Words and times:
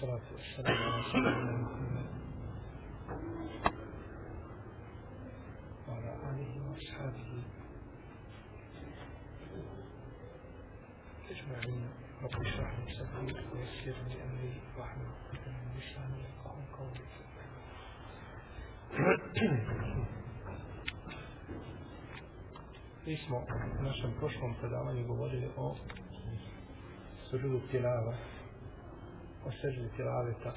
والصلاة 0.00 0.32
والسلام 0.32 0.76
على 0.76 1.02
سيدنا 1.12 1.52
محمد 1.52 2.10
وعلى 5.88 6.12
آله 6.30 6.52
وأصحابه 6.68 7.42
أجمعين. 11.30 11.88
رب 12.22 12.34
اشرح 12.46 12.78
لي 12.78 12.94
صدري 12.94 13.32
ويسر 13.52 13.96
لي 14.08 14.16
أمري 14.24 14.60
واحلل 14.78 15.06
عقدة 15.06 15.52
من 15.52 15.68
لساني 15.76 16.18
يفقهوا 16.24 16.64
قولي. 16.72 17.04
Mi 23.06 23.16
smo 23.16 23.38
u 23.78 23.82
našem 23.82 24.12
prošlom 24.18 24.54
predavanju 24.60 25.06
govorili 25.06 25.50
o 25.56 25.76
sužudu 27.30 27.60
tilava, 27.70 28.14
o 29.46 29.50
seždi 29.60 29.88
tilaveta 29.96 30.52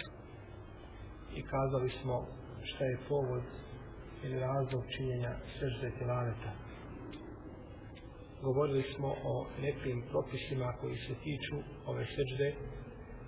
i 1.35 1.41
kazali 1.43 1.89
smo 2.01 2.25
šta 2.63 2.85
je 2.85 2.97
povod 3.09 3.43
ili 4.23 4.39
razlog 4.39 4.83
činjenja 4.97 5.33
sežde 5.59 5.91
tilaveta. 5.97 6.51
Govorili 8.41 8.83
smo 8.95 9.07
o 9.07 9.47
nekim 9.61 10.03
propisima 10.11 10.73
koji 10.81 10.97
se 10.97 11.13
tiču 11.23 11.57
ove 11.85 12.05
sežde, 12.15 12.55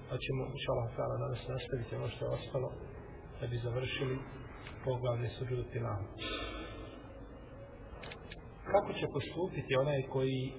pa 0.09 0.15
ćemo 0.17 0.41
inša 0.53 0.71
Allah 0.71 0.89
ta'ala 0.97 1.15
danas 1.19 1.47
nastaviti 1.47 1.95
ono 1.95 2.09
što 2.09 2.25
je 2.25 2.31
ostalo 2.31 2.69
da 3.41 3.47
bi 3.47 3.57
završili 3.57 4.17
poglavlje 4.85 5.29
sužudu 5.29 5.63
tilaveta 5.63 6.55
kako 8.71 8.93
će 8.93 9.07
postupiti 9.13 9.75
onaj 9.75 10.01
koji 10.13 10.53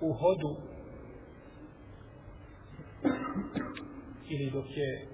u 0.00 0.10
hodu 0.20 0.75
ili 4.28 4.50
dok 4.50 4.66
je 4.76 5.06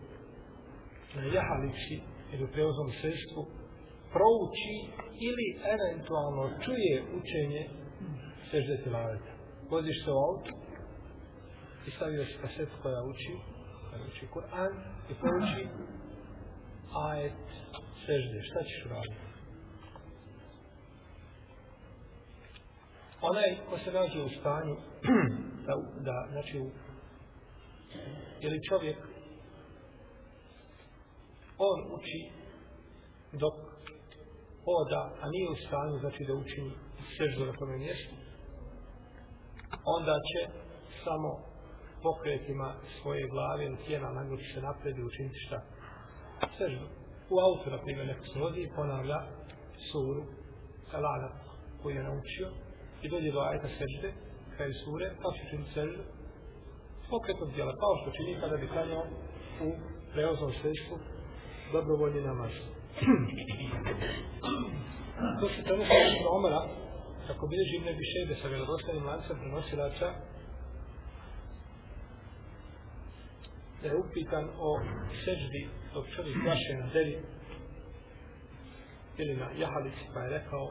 na 1.15 1.23
jahalici 1.23 1.97
ili 2.33 2.45
u 2.45 2.53
preozom 2.53 2.89
sredstvu 3.01 3.43
prouči 4.15 4.75
ili 5.29 5.47
eventualno 5.75 6.45
čuje 6.65 6.95
učenje 7.19 7.63
sežde 8.51 8.83
tilaveta. 8.85 9.33
Voziš 9.71 10.05
se 10.05 10.11
u 10.11 10.19
auto 10.27 10.51
i 11.87 11.91
stavio 11.91 12.25
se 12.25 12.39
kaset 12.43 12.69
koja 12.83 13.03
uči, 13.03 13.35
koja 13.91 14.03
uči 14.09 14.27
Kur'an 14.35 14.73
i 15.11 15.15
prouči 15.21 15.63
ajet 17.09 17.45
sežde. 18.07 18.39
Šta 18.43 18.63
ćeš 18.63 18.87
uraditi? 18.87 19.33
onaj 23.23 23.57
ko 23.71 23.79
se 23.79 23.93
nađe 23.93 24.21
u 24.23 24.29
stanju 24.41 24.77
da, 25.67 25.75
da 26.01 26.29
znači 26.33 26.59
u, 26.59 26.71
ili 28.45 28.65
čovjek 28.69 28.99
on 31.59 31.79
uči 31.97 32.21
dok 33.33 33.55
oda, 34.79 35.03
a 35.21 35.25
nije 35.31 35.51
u 35.51 35.57
stanju 35.67 35.99
znači 36.01 36.25
da 36.29 36.35
učini 36.35 36.73
seždu 37.17 37.47
na 37.47 37.53
tome 37.53 37.79
mjestu 37.79 38.15
onda 39.85 40.15
će 40.31 40.41
samo 41.05 41.31
pokretima 42.03 42.75
svoje 43.03 43.29
glave 43.29 43.65
ili 43.65 43.85
tijela 43.87 44.13
nagnuti 44.13 44.45
se 44.55 44.61
napred 44.61 44.99
i 44.99 45.03
učiniti 45.03 45.39
šta? 45.47 45.59
Seždu. 46.59 46.87
U 47.31 47.37
auto, 47.47 47.71
na 47.71 47.79
primjer, 47.83 48.07
neko 48.07 48.25
se 48.27 48.39
vozi 48.39 48.61
i 48.61 48.73
ponavlja 48.77 49.21
suru, 49.91 50.23
kalana 50.91 51.31
koju 51.83 51.97
je 51.97 52.03
naučio, 52.03 52.49
i 53.03 53.09
dođe 53.09 53.31
do 53.33 53.41
ajta 53.41 53.69
sežde, 53.79 54.09
kraju 54.57 54.75
sure, 54.85 55.07
pa 55.23 55.29
će 55.35 55.41
učiniti 55.47 55.73
seždu, 55.75 56.03
pokretom 57.13 57.49
djela, 57.55 57.73
kao 57.83 57.95
što 58.01 58.09
čini 58.17 58.41
kada 58.43 58.57
bi 58.57 58.73
klanjao 58.75 59.05
u 59.67 59.69
preoznom 60.13 60.53
sredstvu 60.61 60.97
dobrovoljni 61.73 62.21
namaz. 62.31 62.53
to 65.41 65.47
se 65.55 65.61
prenosi 65.67 66.19
od 66.21 66.27
Omara, 66.37 66.63
kako 67.27 67.43
bilježi 67.51 67.75
im 67.77 67.85
ne 67.85 67.95
šebe 68.13 68.35
sa 68.41 68.47
vjerodostanim 68.49 69.05
lancem 69.11 69.37
prenosilača, 69.41 70.09
da 73.81 73.87
je 73.89 74.01
upitan 74.05 74.45
o 74.69 74.71
seždi 75.25 75.63
dok 75.95 76.05
čovjek 76.15 76.37
plaše 76.45 76.73
na 76.81 76.87
devi 76.95 77.17
ili 79.21 79.35
na 79.37 79.47
jahalici, 79.63 80.05
pa 80.15 80.21
je 80.21 80.35
rekao 80.39 80.65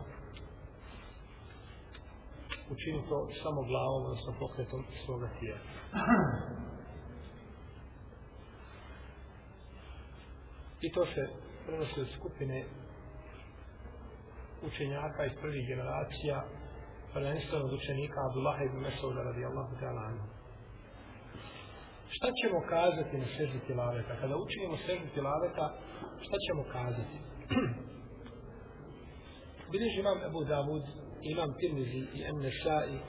učini 2.74 3.02
to 3.09 3.18
samo 3.44 3.62
glavom, 3.70 4.04
odnosno 4.06 4.34
pokretom 4.40 4.84
svoga 5.06 5.30
tijela. 5.40 5.62
I 10.82 10.92
to 10.92 11.06
se 11.06 11.22
prenosi 11.66 12.02
od 12.02 12.08
skupine 12.18 12.66
učenjaka 14.68 15.26
iz 15.26 15.32
prvih 15.42 15.68
generacija, 15.68 16.38
prvenstveno 17.14 17.66
od 17.66 17.74
učenika 17.74 18.20
Abdullah 18.28 18.58
ibn 18.62 18.78
Mesauda 18.86 19.24
radijallahu 19.24 19.74
ta'ala 19.82 20.02
anhu. 20.09 20.28
Šta 22.16 22.28
ćemo 22.40 22.59
kazati 22.70 23.18
na 23.18 23.28
seždi 23.38 23.59
tilaveta? 23.68 24.14
Kada 24.22 24.36
učinimo 24.46 24.78
seždi 24.86 25.09
tilaveta, 25.14 25.66
šta 26.26 26.38
ćemo 26.46 26.64
kazati? 26.76 27.18
Bileži 29.72 30.00
imam 30.00 30.20
Ebu 30.30 30.44
Davud 30.44 30.84
imam 31.24 31.54
Tirmizi 31.59 32.04
i 32.14 32.24
Emnesai 32.24 33.00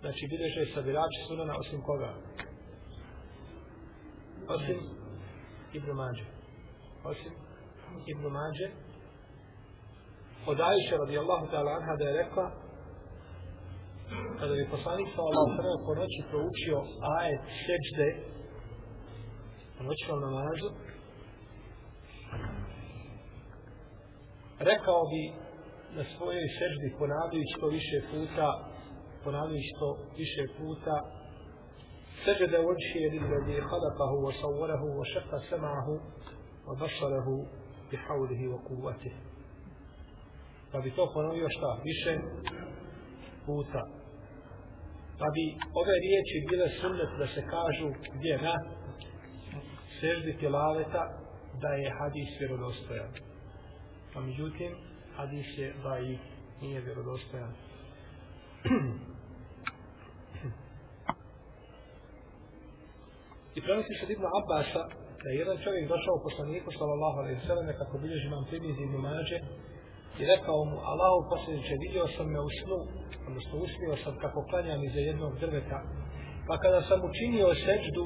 znači 0.00 0.26
bileže 0.30 0.74
sabirači 0.74 1.20
sunana 1.28 1.54
osim 1.58 1.82
koga? 1.82 2.14
Osim 4.48 4.78
Ibn 5.72 5.90
Mađe. 5.90 6.24
Osim 7.04 7.32
Ibn 8.06 8.24
Mađe. 8.36 8.68
Od 10.46 10.60
Ajše 10.60 10.96
radijallahu 10.96 11.46
ta'ala 11.52 11.70
anha 11.78 11.96
da 11.98 12.04
je 12.08 12.22
rekla 12.22 12.46
kada 14.38 14.54
bi 14.54 14.70
poslanik 14.70 15.08
sa 15.14 15.20
Allah 15.28 15.46
prvo 15.58 15.74
po 15.86 15.92
noći 16.00 16.20
proučio 16.30 16.78
ajet 17.18 17.42
seđde 17.66 18.08
po 19.76 19.80
noćnom 19.88 20.20
namazu 20.26 20.68
rekao 24.58 25.02
bi 25.10 25.22
na 25.96 26.04
svojoj 26.16 26.48
seždi 26.58 26.88
ponavljajući 26.98 27.54
to 27.60 27.66
više 27.66 27.98
puta 28.10 28.48
ponavljajući 29.24 29.72
to 29.80 29.88
više 30.16 30.42
puta 30.58 30.96
sežde 32.24 32.58
وجهي 32.58 33.00
je 33.54 33.60
خلقه 33.60 34.12
وصوره 34.26 34.82
wa 34.98 35.04
سمعه 35.50 35.88
wa 36.66 36.72
بحوله 36.72 36.72
وقوته 36.72 36.72
wa 36.72 36.80
basarahu 36.80 37.34
bi 37.90 37.96
haulihi 37.96 38.46
wa 38.48 38.94
pa 40.72 40.80
bi 40.80 40.90
to 40.90 41.10
ponovio 41.14 41.46
šta? 41.48 41.80
Više 41.84 42.18
puta. 43.46 43.82
Pa 45.18 45.26
bi 45.34 45.44
ove 45.80 45.94
riječi 46.04 46.46
bile 46.50 46.68
sunnet 46.80 47.10
da 47.18 47.26
se 47.26 47.42
kažu 47.54 47.88
gdje? 48.14 48.38
Na 48.42 48.54
seždi 50.00 50.38
tilaveta 50.40 51.02
da 51.62 51.68
je 51.68 51.94
hadis 51.98 52.40
vjerodostojan 52.40 53.27
a 54.14 54.20
međutim 54.20 54.72
hadis 55.16 55.46
je 55.58 55.74
da 55.84 55.98
i 55.98 56.18
nije 56.62 56.80
vjerodostojan. 56.80 57.52
I 63.56 63.62
prenosi 63.62 63.94
se 63.98 64.12
Ibn 64.12 64.24
Abbasa 64.38 64.82
da 65.22 65.28
je 65.30 65.40
jedan 65.42 65.56
čovjek 65.64 65.84
došao 65.94 66.14
u 66.16 66.24
poslaniku 66.26 66.70
sallallahu 66.78 67.18
alaihi 67.20 67.46
sallam 67.46 67.66
kako 67.82 67.98
bilježi 68.02 68.26
imam 68.26 68.44
primizi 68.50 68.82
i 68.84 68.92
Numađe 68.94 69.38
i 70.20 70.22
rekao 70.32 70.60
mu 70.70 70.76
Allahu 70.92 71.20
posljedniče 71.30 71.74
vidio 71.84 72.04
sam 72.16 72.26
me 72.32 72.40
u 72.48 72.50
snu 72.58 72.78
odnosno 73.28 73.54
usmio 73.66 73.94
sam 74.04 74.14
kako 74.24 74.46
klanjam 74.50 74.80
iza 74.84 75.00
jednog 75.10 75.32
drveta. 75.42 75.78
Pa 76.48 76.54
kada 76.62 76.80
sam 76.88 77.00
učinio 77.10 77.48
seđdu 77.66 78.04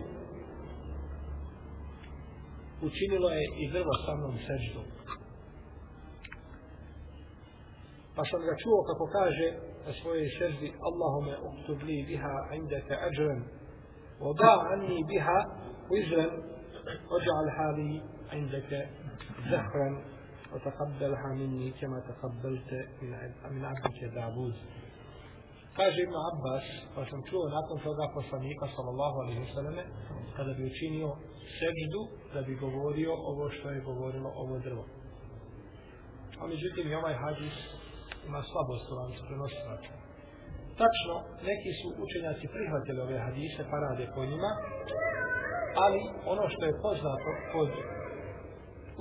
učinilo 2.89 3.29
je 3.31 3.45
i 3.63 3.65
drvo 3.75 3.95
sa 4.05 4.13
mnom 4.19 4.37
seđdu. 4.47 4.81
Pa 8.17 8.23
sam 8.31 8.41
ga 8.49 8.55
čuo 8.63 8.79
kako 8.89 9.05
kaže 9.17 9.49
na 9.87 9.93
svojoj 10.03 10.29
seždi 10.39 10.69
Allahume 10.89 11.35
uktub 11.49 11.79
li 11.89 12.05
biha 12.09 12.35
indaka 12.59 12.95
ajran 13.09 13.41
wa 14.21 14.33
da 14.41 14.53
anni 14.73 14.99
biha 15.11 15.39
wizran 15.91 16.33
ođa'al 17.17 17.51
hali 17.57 18.03
indaka 18.39 18.81
zahran 19.51 19.95
taqabbelha 20.65 21.29
minni 21.39 21.73
kema 21.79 22.01
taqabbelte 22.11 22.79
min 23.51 23.65
abdike 23.65 24.07
dabuz 24.15 24.55
kaže 25.77 26.03
Ibn 26.03 26.17
Abbas 26.31 26.67
pa 26.95 27.05
sam 27.11 27.21
čuo 27.29 27.49
nakon 27.49 27.79
toga 27.85 28.05
poslanika 28.15 28.67
sallallahu 28.77 29.17
alaihi 29.23 29.41
wa 29.41 29.55
sallam 29.55 29.77
kada 30.37 30.53
bi 30.57 30.63
učinio 30.73 31.11
seždu 31.59 32.01
da 32.35 32.43
bi 32.43 32.55
govorio 32.55 33.13
ovo 33.31 33.51
što 33.51 33.71
je 33.71 33.81
govorilo 33.81 34.31
ovo 34.43 34.59
drvo 34.59 34.85
a 36.41 36.47
međutim 36.47 36.89
i 36.89 36.95
ovaj 36.95 37.15
hadis 37.15 37.57
ima 38.29 38.41
slabost 38.51 38.87
u 38.91 38.95
lancu 39.01 39.21
prenosilaca. 39.29 39.93
Tačno, 40.81 41.17
neki 41.51 41.71
su 41.79 41.87
učenjaci 42.05 42.53
prihvatili 42.55 43.01
ove 43.01 43.19
hadise, 43.27 43.63
pa 43.71 43.77
rade 43.85 44.05
po 44.15 44.23
njima, 44.31 44.51
ali 45.85 46.01
ono 46.33 46.45
što 46.53 46.63
je 46.67 46.81
poznato 46.87 47.31
kod 47.53 47.71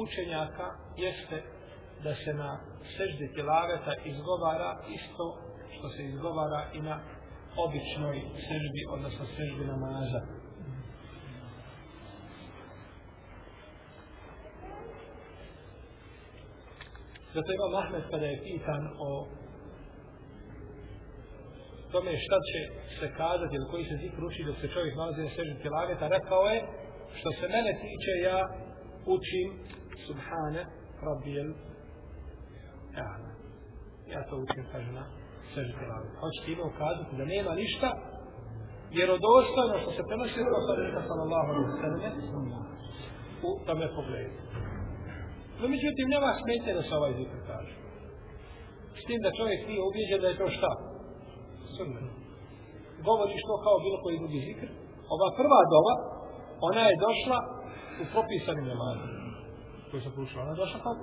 učenjaka 0.03 0.67
jeste 1.05 1.37
da 2.03 2.11
se 2.15 2.33
na 2.33 2.51
seždi 2.97 3.33
tilaveta 3.35 3.93
izgovara 4.11 4.71
isto 4.97 5.25
što 5.75 5.89
se 5.89 6.01
izgovara 6.03 6.61
i 6.73 6.81
na 6.81 6.95
običnoj 7.65 8.17
seždi, 8.47 8.81
odnosno 8.95 9.25
seždi 9.37 9.63
namaza. 9.65 10.40
Zato 17.35 17.49
imam 17.53 17.73
Ahmed 17.81 18.03
kada 18.11 18.25
je 18.25 18.41
pitan 18.45 18.83
o 19.07 19.09
tome 21.91 22.11
šta 22.25 22.37
će 22.49 22.59
se 22.99 23.07
kazati 23.19 23.55
ili 23.55 23.71
koji 23.71 23.83
se 23.85 23.95
zik 24.03 24.15
ruči 24.23 24.47
dok 24.47 24.57
se 24.61 24.67
čovjek 24.75 24.95
nalazi 24.95 25.21
na 25.21 25.31
sežem 25.37 25.57
tjelaveta, 25.61 26.13
rekao 26.17 26.43
je 26.53 26.59
što 27.17 27.29
se 27.39 27.45
mene 27.55 27.71
tiče 27.83 28.13
ja 28.29 28.39
učim 29.15 29.47
Subhane 30.05 30.63
Rabijel 31.05 31.49
Eana. 33.01 33.31
Ja 34.13 34.21
to 34.29 34.35
učim, 34.45 34.63
kaže 34.71 34.91
na 34.99 35.05
sežem 35.53 35.75
tjelaveta. 35.79 36.15
Hoće 36.23 36.51
ima 36.51 36.63
ukazati 36.73 37.17
da 37.19 37.25
nema 37.35 37.51
ništa 37.63 37.89
vjerodostojno 38.95 39.75
što 39.81 39.91
se 39.95 40.01
prenosi 40.07 40.37
od 40.41 40.51
Rasulika 40.57 41.01
sallallahu 41.09 41.47
alaihi 41.51 41.73
sallam 41.83 42.01
u 43.49 43.51
tome 43.65 43.85
pogledu. 43.97 44.50
No, 45.61 45.65
međutim, 45.75 46.05
nema 46.15 46.31
smetje 46.41 46.71
da 46.77 46.83
se 46.87 46.93
ovaj 46.99 47.13
zikr 47.19 47.37
kaže. 47.51 47.73
S 48.99 49.03
tim 49.07 49.19
da 49.25 49.37
čovjek 49.39 49.59
nije 49.69 49.81
ubijeđen 49.89 50.19
da 50.21 50.27
je 50.29 50.39
to 50.41 50.47
šta? 50.57 50.71
Sunnet. 51.75 52.05
Govoriš 53.09 53.41
to 53.49 53.55
kao 53.65 53.77
bilo 53.85 53.97
koji 54.03 54.21
drugi 54.21 54.39
zikr. 54.47 54.67
Ova 55.13 55.27
prva 55.39 55.61
dova, 55.73 55.93
ona 56.69 56.83
je 56.89 57.01
došla 57.07 57.37
u 58.01 58.03
propisanim 58.13 58.65
namazima. 58.73 59.19
Koji 59.89 60.01
sam 60.03 60.13
prušao, 60.17 60.41
ona 60.43 60.53
je 60.53 60.61
došla 60.63 60.79
kao 60.85 60.95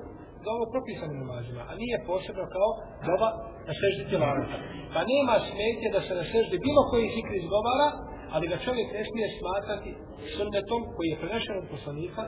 dova 0.46 0.60
u 0.66 0.72
propisanim 0.74 1.18
namazima, 1.24 1.62
a 1.70 1.72
nije 1.82 2.06
posebno 2.10 2.44
kao 2.56 2.70
dova 3.08 3.30
na 3.68 3.72
seždi 3.80 4.02
tilaveta. 4.10 4.56
Pa 4.94 5.00
nema 5.12 5.34
smetje 5.48 5.88
da 5.96 6.00
se 6.06 6.12
na 6.20 6.24
seždi 6.32 6.56
bilo 6.66 6.82
koji 6.90 7.14
zikr 7.16 7.32
izgovara, 7.36 7.88
ali 8.34 8.44
ga 8.52 8.56
čovjek 8.66 8.88
ne 8.96 9.02
smije 9.08 9.28
smatrati 9.38 9.90
sunnetom 10.36 10.82
koji 10.94 11.08
je 11.10 11.20
prenešen 11.22 11.56
od 11.62 11.66
poslanika, 11.74 12.22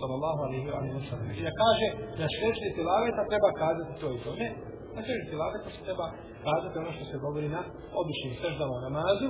sallallahu 0.00 0.40
alaihi 0.46 0.66
wa 0.70 1.02
sallam. 1.08 1.26
I 1.38 1.42
da 1.48 1.52
kaže, 1.62 1.86
na 2.20 2.26
seždi 2.38 2.68
tilaveta 2.76 3.22
treba 3.30 3.50
kazati 3.62 3.92
to 4.00 4.06
i 4.16 4.18
to. 4.24 4.30
Ne, 4.42 4.48
na 4.96 5.00
seždi 5.06 5.24
tilaveta 5.32 5.68
se 5.74 5.80
treba 5.88 6.06
kazati 6.46 6.74
ono 6.82 6.90
što 6.96 7.04
se 7.10 7.16
govori 7.24 7.48
na 7.56 7.62
običnim 8.00 8.34
seždama 8.42 8.72
u 8.78 8.84
namazu, 8.88 9.28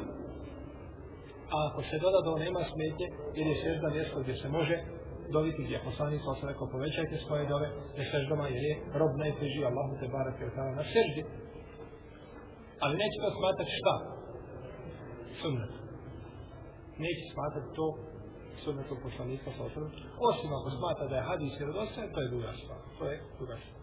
a 1.55 1.57
ako 1.69 1.81
se 1.89 1.97
doda 2.05 2.19
da 2.25 2.43
nema 2.47 2.63
smetje, 2.73 3.07
jer 3.37 3.47
je 3.53 3.57
sežda 3.67 3.87
mjesto 3.97 4.17
gdje 4.23 4.35
se 4.43 4.49
može 4.59 4.77
dobiti 5.37 5.61
gdje 5.67 5.87
poslanik 5.89 6.21
sa 6.23 6.31
osam 6.35 6.49
rekao 6.53 6.73
povećajte 6.75 7.17
svoje 7.27 7.45
dove 7.53 7.69
na 7.99 8.05
seždama 8.13 8.45
jer 8.55 8.65
je 8.71 8.75
rob 9.01 9.13
najteži 9.25 9.61
Allahu 9.71 9.93
te 10.01 10.07
barak 10.17 10.37
je 10.41 10.47
na 10.81 10.85
seždi. 10.95 11.23
Ali 12.83 13.01
neće 13.03 13.17
to 13.23 13.31
smatrati 13.39 13.73
šta? 13.81 13.95
Sunnet. 15.41 15.82
Neće 16.99 17.25
smatrati 17.33 17.75
to 17.77 17.87
sunnetom 18.65 18.99
poslanika 19.03 19.51
sa 19.57 19.65
osam. 19.65 19.85
Osim 20.31 20.51
ako 20.59 20.71
smatra 20.79 21.07
da 21.09 21.17
je 21.17 21.29
hadis 21.31 21.53
jer 21.61 21.69
dosta, 21.73 22.13
to 22.15 22.21
je 22.21 22.29
druga 22.29 22.53
stvar. 22.63 22.81
To 22.99 23.05
je 23.11 23.17
druga 23.39 23.57
stvar. 23.63 23.83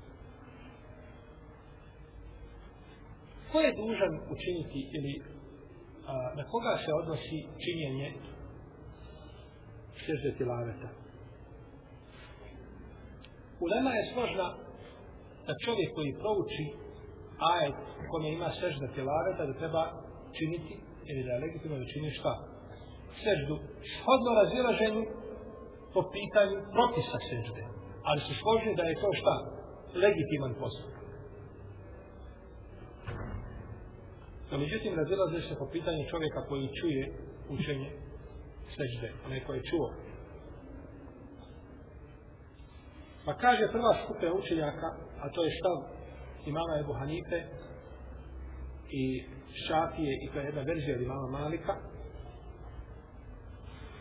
Ko 3.52 3.58
je 3.60 3.72
dužan 3.82 4.14
učiniti 4.36 4.80
ili 4.98 5.14
a, 6.08 6.14
na 6.38 6.44
koga 6.52 6.74
se 6.84 6.92
odnosi 7.02 7.40
činjenje 7.64 8.10
sežde 10.06 10.38
tilaveta? 10.38 10.90
Ulema 13.66 13.92
je 13.96 14.10
složna 14.14 14.48
da 15.48 15.54
čovjek 15.66 15.90
koji 15.96 16.20
prouči 16.22 16.66
ajet 17.54 17.80
kome 18.12 18.28
ima 18.32 18.50
sežda 18.62 18.88
tilaveta 18.88 19.46
da 19.46 19.60
treba 19.62 19.84
činiti 20.38 20.74
ili 21.10 21.24
da 21.26 21.32
je 21.32 21.44
legitimno 21.46 21.78
da 21.78 21.86
čini 21.94 22.12
šta? 22.20 22.34
Seždu. 23.24 23.56
Shodno 23.94 24.32
razilaženju 24.42 25.04
po 25.94 26.02
pitanju 26.16 26.58
propisa 26.76 27.18
sežde. 27.30 27.64
Ali 28.08 28.20
su 28.26 28.34
složili 28.42 28.76
da 28.76 28.84
je 28.84 29.02
to 29.04 29.10
šta? 29.20 29.36
Legitiman 30.04 30.54
postup. 30.62 30.94
No, 34.52 34.58
međutim, 34.58 34.92
razilaze 35.02 35.40
se 35.48 35.56
po 35.62 35.68
pitanju 35.76 36.04
čovjeka 36.12 36.40
koji 36.50 36.76
čuje 36.80 37.04
učenje 37.56 37.90
sežde, 38.76 39.10
onaj 39.26 39.40
koji 39.46 39.58
je 39.58 39.68
čuo 39.72 39.90
Pa 43.26 43.34
kaže 43.34 43.72
prva 43.72 43.94
skupina 44.04 44.34
učenjaka, 44.34 44.88
a 45.24 45.30
to 45.34 45.44
je 45.44 45.52
stav 45.60 45.78
imama 46.46 46.80
Ebu 46.80 46.94
Hanife 46.94 47.40
i 49.02 49.24
Šafije 49.68 50.14
i 50.24 50.30
to 50.34 50.40
je 50.40 50.46
jedna 50.46 50.62
verzija 50.62 50.96
od 50.96 51.02
imama 51.02 51.28
Malika, 51.40 51.74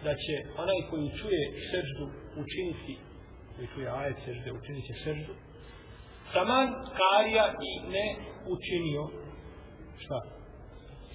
da 0.05 0.13
će 0.25 0.35
onaj 0.63 0.81
koji 0.91 1.17
čuje 1.21 1.45
seždu 1.71 2.05
učiniti, 2.43 2.95
koji 3.55 3.69
čuje 3.75 3.89
ajet 4.01 4.19
sežde, 4.25 4.49
učinit 4.61 4.85
će 4.89 4.95
seždu, 5.05 5.33
taman 6.33 6.69
karija 7.01 7.47
i 7.69 7.73
ne 7.95 8.07
učinio 8.55 9.05
šta? 10.03 10.19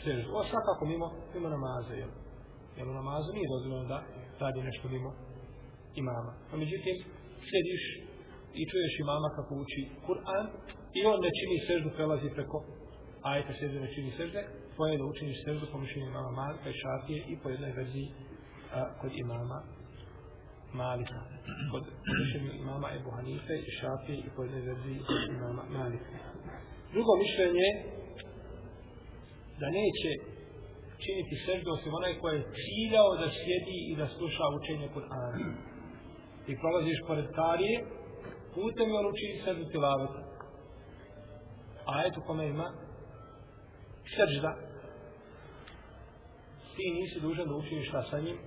Seždu. 0.03 0.27
O 0.39 0.43
svakako 0.51 0.83
mimo, 0.91 1.07
mimo 1.33 1.47
namaza, 1.49 1.93
jel? 2.01 2.11
Jel 2.77 2.89
u 2.89 2.93
namazu 3.01 3.29
nije 3.33 3.47
dozvoljeno 3.53 3.85
da 3.93 3.99
radi 4.39 4.61
nešto 4.69 4.85
mimo 4.95 5.11
imama. 6.01 6.33
A 6.51 6.53
međutim, 6.57 6.95
sediš 7.49 7.83
i 8.59 8.61
čuješ 8.69 8.93
imama 8.99 9.29
kako 9.37 9.53
uči 9.63 9.81
Kur'an 10.07 10.45
i 10.97 10.99
on 11.11 11.17
ne 11.25 11.31
čini 11.37 11.57
seždu, 11.67 11.89
prelazi 11.97 12.29
preko 12.37 12.57
ajeta 13.31 13.53
sežde, 13.59 13.77
ne 13.79 13.89
čini 13.95 14.11
sežde, 14.19 14.41
tvoje 14.75 14.97
da 14.97 15.05
učiniš 15.05 15.37
seždu 15.45 15.65
po 15.71 15.77
mišljenju 15.83 16.07
imama 16.09 16.31
Malika 16.41 16.69
i 16.69 16.79
Šafije 16.81 17.19
i 17.33 17.35
po 17.41 17.47
jednoj 17.49 17.71
verziji 17.79 18.07
a, 18.73 18.81
kod 19.01 19.11
imama 19.23 19.59
Malika. 20.73 21.19
Kod 21.71 21.83
mišljenju 22.19 22.51
imama 22.63 22.87
Ebu 22.97 23.09
Hanife 23.17 23.55
i 23.67 23.71
Šafije 23.79 24.17
i 24.17 24.29
po 24.35 24.43
jednoj 24.43 24.61
verziji 24.69 24.99
kod 25.07 25.21
imama 25.37 25.63
Malika. 25.77 26.15
Drugo 26.93 27.11
mišljenje 27.23 27.67
da 29.59 29.67
neće 29.79 30.11
činiti 31.03 31.43
seždu 31.45 31.67
osim 31.75 31.93
onaj 31.99 32.13
koji 32.21 32.35
je 32.37 32.47
ciljao 32.63 33.09
da 33.21 33.27
sjedi 33.39 33.77
i 33.91 33.93
da 33.99 34.07
sluša 34.07 34.45
učenje 34.57 34.87
Kur'ana 34.95 35.37
i 36.47 36.53
prolaziš 36.61 36.99
pored 37.07 37.27
karije, 37.39 37.77
putem 38.55 38.87
je 38.89 38.97
on 38.99 39.05
uči 39.11 39.41
seždu 39.45 39.65
tilaveta. 39.71 40.21
A 41.91 41.93
eto 42.07 42.21
kome 42.27 42.47
ima 42.47 42.67
sežda, 44.15 44.51
ti 46.75 46.85
nisi 46.97 47.19
dužan 47.19 47.47
da 47.47 47.55
učiniš 47.55 47.87
šta 47.89 48.03
sa 48.09 48.19
njim, 48.19 48.37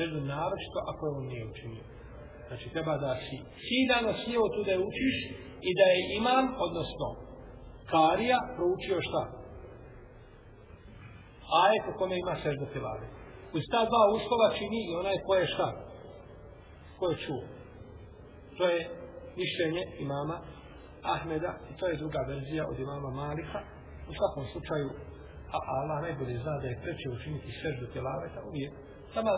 seždu 0.00 0.18
naročito 0.34 0.78
ako 0.90 1.00
je 1.06 1.16
on 1.18 1.26
nije 1.32 1.44
učinio. 1.52 1.84
Znači 2.48 2.66
treba 2.74 2.94
da 3.04 3.12
si 3.24 3.36
ciljano 3.66 4.12
sjeo 4.20 4.46
tu 4.54 4.60
da 4.66 4.72
je 4.72 4.84
učiš 4.88 5.16
i 5.68 5.70
da 5.78 5.86
je 5.92 6.00
imam, 6.20 6.46
odnosno 6.66 7.08
karija, 7.92 8.38
proučio 8.56 8.98
šta? 9.08 9.22
Ajet 11.62 11.84
u 11.90 11.98
kome 11.98 12.14
ima 12.18 12.34
seždu 12.44 12.66
tilaveta. 12.72 13.16
Uz 13.56 13.64
ta 13.72 13.80
dva 13.90 14.02
uslova 14.16 14.48
čini 14.58 14.80
i 14.88 14.96
onaj 15.02 15.16
ko 15.26 15.34
je 15.34 15.46
šta? 15.54 15.68
ko 17.00 17.10
je 17.10 17.16
čuo. 17.24 17.42
To 18.58 18.64
je 18.72 18.80
mišljenje 19.40 19.82
imama 20.04 20.36
Ahmeda 21.14 21.52
i 21.70 21.72
to 21.78 21.84
je 21.86 22.00
druga 22.02 22.20
verzija 22.28 22.62
od 22.72 22.78
imama 22.78 23.10
Malika. 23.22 23.60
U 24.10 24.12
svakom 24.18 24.44
slučaju, 24.52 24.88
a 25.54 25.56
Allah 25.78 25.98
najbolje 26.02 26.36
zna 26.44 26.54
da 26.62 26.66
je 26.68 26.80
preče 26.82 27.06
učiniti 27.16 27.58
seždu 27.62 27.86
telaveta 27.94 28.40
uvijek. 28.48 28.72
Samo 29.14 29.30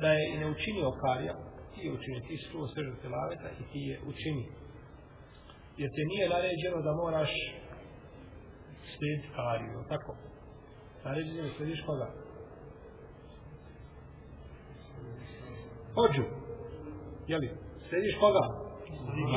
da 0.00 0.08
je 0.12 0.22
i 0.34 0.38
ne 0.38 0.46
učinio 0.50 0.90
karija, 0.90 1.34
ti 1.74 1.80
je 1.86 1.92
učinio, 1.92 2.20
ti 2.28 2.36
si 2.36 2.50
čuo 2.50 2.68
sržu 2.68 2.94
telaveta 3.02 3.48
i 3.60 3.62
ti 3.72 3.80
je 3.90 4.00
učini. 4.10 4.44
Jer 5.80 5.90
te 5.96 6.02
nije 6.12 6.28
naređeno 6.28 6.78
da 6.86 6.92
moraš 7.02 7.32
slijediti 8.92 9.28
kariju, 9.36 9.84
tako? 9.88 10.12
Naređeno 11.04 11.42
je 11.44 11.52
slijediš 11.56 11.80
koga? 11.86 12.08
Hođu. 15.96 16.24
Jeli, 17.32 17.48
slijediš 17.88 18.14
koga? 18.22 18.44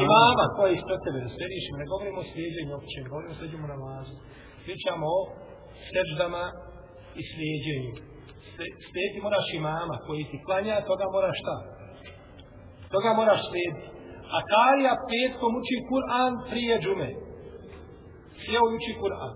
Imama 0.05 0.45
koji 0.55 0.69
je 0.71 0.77
ispred 0.77 0.99
tebe, 1.05 1.19
da 1.25 1.29
slijediš. 1.35 1.65
ne 1.81 1.85
govorimo 1.91 2.19
o 2.21 2.29
slijedženju 2.31 2.71
općem, 2.79 3.03
govorimo 3.11 3.33
o 3.33 3.37
slijedjenju 3.37 3.67
namazu. 3.75 4.13
Pričamo 4.65 5.05
o 5.17 5.19
seždama 5.91 6.43
i 7.19 7.21
slijedjenju 7.31 8.08
slijediti 8.89 9.25
moraš 9.27 9.47
imama 9.59 9.95
koji 10.05 10.23
ti 10.29 10.37
klanja, 10.45 10.87
toga 10.91 11.05
moraš 11.15 11.37
šta? 11.43 11.55
Toga 12.93 13.09
moraš 13.19 13.41
slijediti. 13.49 13.87
A 14.35 14.37
Karija 14.51 14.93
petkom 15.09 15.51
uči 15.59 15.77
Kur'an 15.91 16.33
prije 16.49 16.75
džume. 16.83 17.09
Sjeo 18.41 18.65
uči 18.77 18.91
Kur'an. 19.01 19.33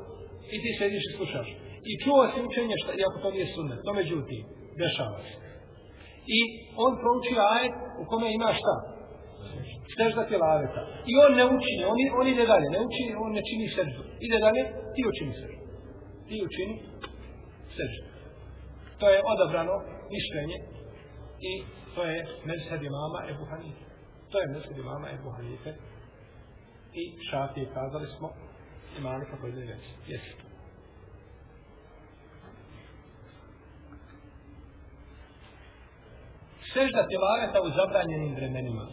I 0.53 0.55
ti 0.61 0.69
sediš 0.79 1.03
i 1.09 1.15
slušaš. 1.17 1.47
I 1.91 1.93
čuo 2.03 2.21
si 2.31 2.39
učenje, 2.47 2.75
šta, 2.81 2.91
iako 3.01 3.17
to 3.23 3.29
nije 3.35 3.47
sunnet, 3.55 3.79
to 3.85 3.91
međutim, 3.99 4.41
dešava 4.81 5.19
se. 5.27 5.35
I 6.37 6.39
on 6.85 6.91
prouči 7.01 7.33
ajet 7.53 7.75
u 8.01 8.03
kome 8.09 8.27
ima 8.37 8.49
šta? 8.59 8.75
Sežda 9.97 10.21
tjelaveta. 10.31 10.81
I 11.11 11.13
on 11.23 11.31
ne 11.39 11.45
učini, 11.55 11.83
on, 11.91 11.97
on 12.19 12.27
ide 12.33 12.45
dalje, 12.53 12.67
ne 12.75 12.79
učini, 12.87 13.11
on 13.23 13.31
ne 13.37 13.41
čini 13.49 13.67
seždu. 13.77 14.01
Ide 14.25 14.37
dalje, 14.45 14.61
ti 14.93 15.01
učini 15.11 15.33
seždu. 15.39 15.61
Ti 16.27 16.35
učini 16.47 16.75
seždu. 17.77 18.12
To 18.99 19.09
je 19.09 19.19
odabrano 19.33 19.75
mišljenje 20.15 20.57
i 21.51 21.53
to 21.95 22.03
je 22.03 22.25
mezheb 22.45 22.83
imama 22.83 23.19
Ebu 23.31 23.45
Hanife. 23.51 23.85
To 24.31 24.39
je 24.39 24.47
mezheb 24.47 24.77
imama 24.77 25.07
Ebu 25.09 25.29
Hanife. 25.29 25.71
I 27.01 27.03
šafije 27.29 27.65
kazali 27.73 28.07
smo 28.17 28.29
imali 28.97 29.25
kako 29.31 29.47
je 29.47 29.53
reći. 29.53 29.89
Jesi. 30.07 30.33
Sežda 36.73 37.07
tilaveta 37.07 37.59
u 37.61 37.69
zabranjenim 37.79 38.35
vremenima. 38.35 38.85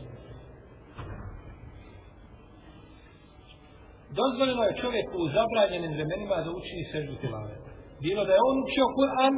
Dozvoljeno 4.20 4.62
je 4.64 4.78
čovjeku 4.82 5.16
u 5.24 5.30
zabranjenim 5.38 5.92
vremenima 5.96 6.36
da 6.44 6.50
učini 6.58 6.90
seždu 6.92 7.14
tilaveta. 7.20 7.70
Bilo 8.06 8.22
da 8.24 8.32
je 8.32 8.46
on 8.50 8.56
učio 8.64 8.86
Kur'an, 8.98 9.34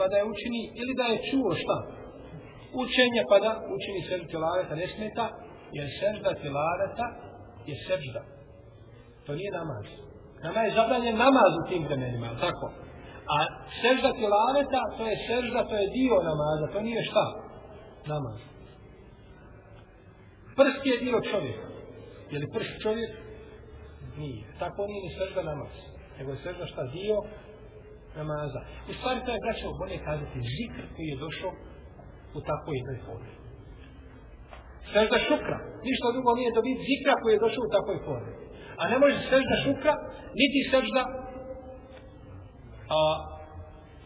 pa 0.00 0.06
da 0.12 0.16
je 0.18 0.30
učini, 0.32 0.62
ili 0.80 0.92
da 1.00 1.04
je 1.12 1.22
čuo 1.30 1.50
šta? 1.62 1.78
Učenje, 2.82 3.22
pa 3.30 3.36
da 3.44 3.50
učini 3.76 4.00
seždu 4.08 4.26
tilaveta 4.32 4.74
ne 4.82 4.86
smeta, 4.94 5.26
jer 5.76 5.86
sežda 6.00 6.30
tilaveta 6.42 7.06
je 7.70 7.74
sežda. 7.88 8.22
To 9.26 9.30
nije 9.38 9.50
namaz. 9.60 9.86
Nama 10.44 10.60
je 10.62 10.76
zabranjen 10.78 11.16
namaz 11.26 11.52
u 11.60 11.68
tim 11.68 11.82
vremenima, 11.88 12.28
tako? 12.46 12.66
A 13.34 13.36
sežda 13.82 14.10
tilaveta, 14.20 14.80
to 14.96 15.02
je 15.10 15.16
sežda, 15.28 15.60
to 15.70 15.74
je 15.80 15.86
dio 15.98 16.16
namaza, 16.30 16.66
to 16.72 16.80
nije 16.88 17.02
šta? 17.10 17.24
Namaz. 18.12 18.38
Prst 20.58 20.82
je 20.90 20.96
dio 21.04 21.18
čovjeka. 21.30 21.66
Je 22.30 22.38
li 22.38 22.46
prst 22.54 22.74
čovjek? 22.82 23.10
Nije. 24.16 24.42
Tako 24.58 24.86
nije 24.86 25.02
ni 25.06 25.10
sežda 25.18 25.42
namaz. 25.42 25.74
Nego 26.18 26.30
je 26.32 26.42
sežda 26.44 26.66
šta? 26.66 26.82
Dio 26.82 27.16
namaza. 28.18 28.60
U 28.90 28.92
stvari 28.98 29.20
to 29.24 29.30
je, 29.32 29.44
braćo, 29.44 29.78
bolje 29.80 29.98
kazati 30.08 30.38
zikr 30.56 30.82
koji 30.94 31.06
je 31.12 31.22
došao 31.24 31.52
u 32.38 32.40
takvoj 32.50 32.76
jednoj 32.80 32.98
formi. 33.06 33.32
Sežda 34.92 35.16
šukra. 35.28 35.58
Ništa 35.88 36.06
drugo 36.14 36.30
nije 36.38 36.50
da 36.56 36.60
biti 36.68 36.86
zikra 36.90 37.14
koji 37.20 37.32
je 37.34 37.44
došao 37.46 37.64
u 37.66 37.74
takvoj 37.76 37.98
formi. 38.06 38.32
A 38.80 38.82
ne 38.92 38.96
može 39.02 39.16
sežda 39.32 39.54
šukra, 39.64 39.94
niti 40.40 40.60
sežda 40.72 41.02
a, 42.96 43.00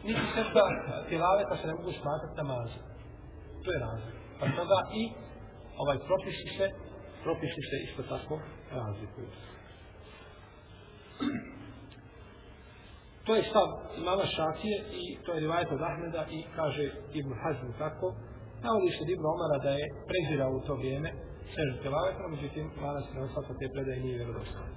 niti 0.07 0.25
sežda 0.35 0.63
tilaveta 1.09 1.51
pa 1.51 1.57
se 1.57 1.67
ne 1.67 1.75
mogu 1.79 1.93
smatrati 2.01 2.37
namazom. 2.43 2.83
To 3.65 3.69
je 3.75 3.79
razlika. 3.87 4.19
Pa 4.41 4.47
toga 4.59 4.79
i 5.01 5.03
ovaj 5.83 5.99
propisi 6.09 6.49
se, 6.57 6.67
propisi 7.25 7.61
se 7.69 7.77
isto 7.87 8.03
tako 8.03 8.35
razlikuju. 8.79 9.29
To 13.26 13.36
je 13.36 13.44
stav 13.50 13.68
imama 14.02 14.26
Šafije 14.36 14.78
i 15.02 15.04
to 15.24 15.34
je 15.34 15.40
rivajet 15.40 15.72
od 15.72 15.82
Ahmeda 15.82 16.24
i 16.38 16.40
kaže 16.56 16.86
Ibn 17.20 17.32
Hazm 17.42 17.70
tako. 17.84 18.08
Navodi 18.64 18.92
se 18.96 19.04
Ibn 19.16 19.26
Omara 19.34 19.58
da 19.66 19.72
je 19.80 19.86
prezirao 20.10 20.52
u 20.52 20.62
to 20.68 20.74
vrijeme 20.76 21.10
sežu 21.56 21.76
telavetom, 21.84 22.32
međutim, 22.36 22.66
mala 22.82 23.02
se 23.02 23.14
ne 23.14 23.22
osvata 23.22 23.54
te 23.60 23.66
predaje 23.74 24.00
nije 24.00 24.18
vjerodostavno. 24.18 24.76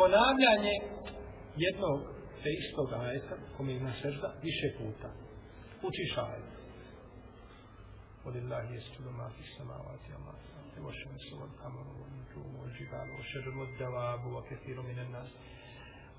Ponavljanje 0.00 0.74
jednog 1.64 1.98
te 2.42 2.50
istog 2.62 2.88
ajeta, 2.92 3.36
kome 3.56 3.72
ima 3.72 3.92
sežda, 4.02 4.28
više 4.42 4.68
puta. 4.78 5.08
Učiš 5.88 6.12
ajet. 6.18 6.50
Odillahi 8.24 8.74
jesčudu 8.74 9.10
ma 9.10 9.28
fi 9.34 9.42
samavati 9.58 10.08
ama 10.18 10.32
وَالشَّمْسُ 10.84 11.26
وَالْقَمَرُ 11.40 11.86
وَالنُّجُومُ 12.00 12.50
وَالْجِبَالُ 12.60 13.08
وَالشَّجَرُ 13.14 13.54
وَالدَّوَابُ 13.60 14.22
وَكَثِيرٌ 14.36 14.76
مِنَ 14.90 14.98
النَّاسِ 14.98 15.28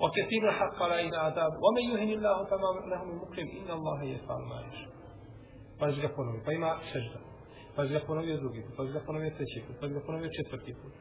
وكثير 0.02 0.50
الحق 0.50 0.82
علينا 0.84 1.18
عذاب 1.18 1.52
ومن 1.66 1.84
يهن 1.92 2.10
الله 2.18 2.46
فما 2.46 2.70
له 2.92 3.04
من 3.06 3.16
مكرم 3.16 3.48
ان 3.58 3.72
الله 3.72 4.04
يفعل 4.04 4.42
ما 4.50 4.62
يشاء 4.62 4.98
pa 5.80 5.92
ga 5.92 6.10
ponovi, 6.10 6.40
pa 6.46 6.52
ima 6.52 6.80
sežda. 6.92 7.20
Pa 7.76 7.86
ga 7.86 8.00
ponovio 8.08 8.38
drugi 8.38 8.62
put, 8.66 8.74
pa 8.78 8.84
ga 8.84 9.00
ponovio 9.06 9.32
treći 9.38 9.60
put, 9.68 9.76
pa 9.82 9.88
ga 9.88 10.00
ponovio 10.06 10.30
četvrti 10.38 10.74
put. 10.82 10.94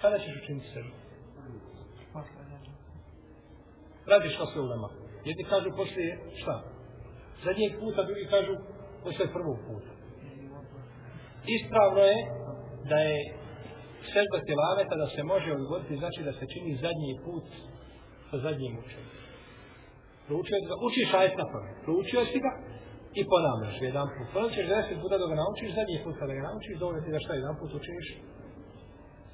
Kada 0.00 0.18
ćeš 0.18 0.42
učiniti 0.42 0.66
seždu? 0.74 0.96
Radiš 4.06 4.34
što 4.34 4.46
se 4.46 4.60
ulema. 4.60 4.88
Jedni 5.24 5.44
kažu 5.44 5.70
poslije 5.76 6.10
šta? 6.40 6.56
Zadnjeg 7.44 7.72
puta, 7.80 8.02
drugi 8.02 8.26
kažu 8.34 8.52
poslije 9.04 9.32
prvog 9.36 9.58
puta. 9.68 9.92
Ispravno 11.56 12.00
je 12.00 12.16
da 12.90 12.98
je 13.08 13.18
sežda 14.12 14.38
tilaveta 14.48 14.94
da 15.02 15.06
se 15.14 15.22
može 15.22 15.52
odgoditi, 15.52 16.00
znači 16.02 16.20
da 16.28 16.32
se 16.32 16.44
čini 16.52 16.80
zadnji 16.84 17.12
put 17.24 17.46
sa 18.29 18.37
zadnjim 18.45 18.73
učenjem. 18.81 19.09
Proučio 20.27 20.57
ga, 20.69 20.75
učiš 20.87 21.09
ajet 21.19 21.35
na 21.41 21.45
prvi. 21.51 21.71
Proučio 21.85 22.21
si 22.31 22.37
ga 22.45 22.51
i 23.19 23.21
ponavljaš 23.31 23.75
ga 23.79 23.85
jedan 23.91 24.07
put. 24.15 24.27
Ponavljaš 24.33 24.55
ćeš 24.57 24.67
deset 24.73 24.97
puta 25.03 25.15
da 25.21 25.25
ga 25.31 25.35
naučiš, 25.43 25.69
zadnji 25.77 25.97
put 26.03 26.15
kada 26.21 26.33
ga 26.37 26.43
naučiš, 26.49 26.73
dovoljno 26.81 27.01
ti 27.03 27.15
da 27.15 27.19
šta 27.25 27.33
jedan 27.33 27.55
put 27.59 27.71
učiniš 27.79 28.07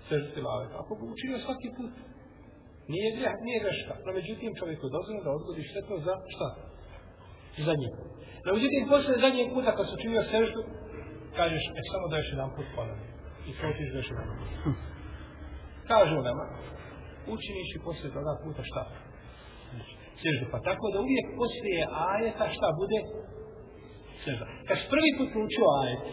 sežda 0.08 0.30
tilaveta. 0.36 0.76
Ako 0.82 0.92
ga 1.00 1.04
učinio 1.14 1.38
svaki 1.46 1.70
put, 1.78 1.94
Nije 2.94 3.10
greh, 3.18 3.36
nije 3.48 3.60
greška. 3.64 3.94
No, 4.06 4.10
međutim, 4.20 4.50
čovjek 4.60 4.80
je 4.84 4.96
dozvoljeno 4.96 5.24
da 5.26 5.38
odgodi 5.38 5.70
štetno 5.72 5.96
za 6.08 6.14
šta? 6.34 6.48
Zadnji 7.68 7.90
put. 7.96 8.10
No, 8.46 8.50
međutim, 8.58 8.82
posle 8.94 9.14
zadnjeg 9.26 9.48
puta 9.56 9.70
kad 9.78 9.86
su 9.90 9.96
činio 10.04 10.24
seždu, 10.34 10.62
kažeš, 11.40 11.64
e, 11.80 11.82
samo 11.92 12.06
da 12.10 12.16
još 12.18 12.30
jedan 12.34 12.50
put 12.56 12.68
ponavljaš. 12.76 13.12
I 13.50 13.52
protiš 13.60 13.88
ti 13.92 13.98
još 14.00 14.10
jedan 14.14 14.28
put. 14.38 14.50
Kažu 15.92 16.16
nama, 16.30 16.44
učiniš 17.34 17.70
i 17.76 17.84
poslije 17.86 18.10
toga 18.18 18.34
puta 18.44 18.62
šta? 18.70 18.84
Seždu. 20.22 20.46
Pa 20.54 20.60
tako 20.68 20.86
da 20.94 20.98
uvijek 21.06 21.28
poslije 21.42 21.82
ajeta 22.12 22.46
šta 22.56 22.68
bude? 22.80 23.00
Sežda. 24.24 24.46
Kad 24.68 24.78
prvi 24.94 25.10
put 25.18 25.32
učio 25.46 25.68
ajet, 25.82 26.06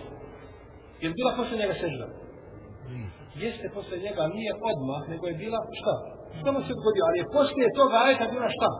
je 1.00 1.06
li 1.08 1.14
bila 1.18 1.32
poslije 1.38 1.60
njega 1.62 1.76
sežda? 1.84 2.06
Jeste 3.44 3.66
posle 3.76 3.96
njega, 4.06 4.22
nije 4.36 4.52
odmah, 4.70 5.02
nego 5.12 5.24
je 5.26 5.40
bila 5.44 5.60
šta? 5.80 5.94
Samo 6.44 6.58
se 6.64 6.70
odgodio, 6.76 7.04
ali 7.08 7.16
je 7.20 7.32
poslije 7.38 7.66
toga 7.80 7.96
ajeta 8.04 8.24
bila 8.34 8.48
šta? 8.56 8.70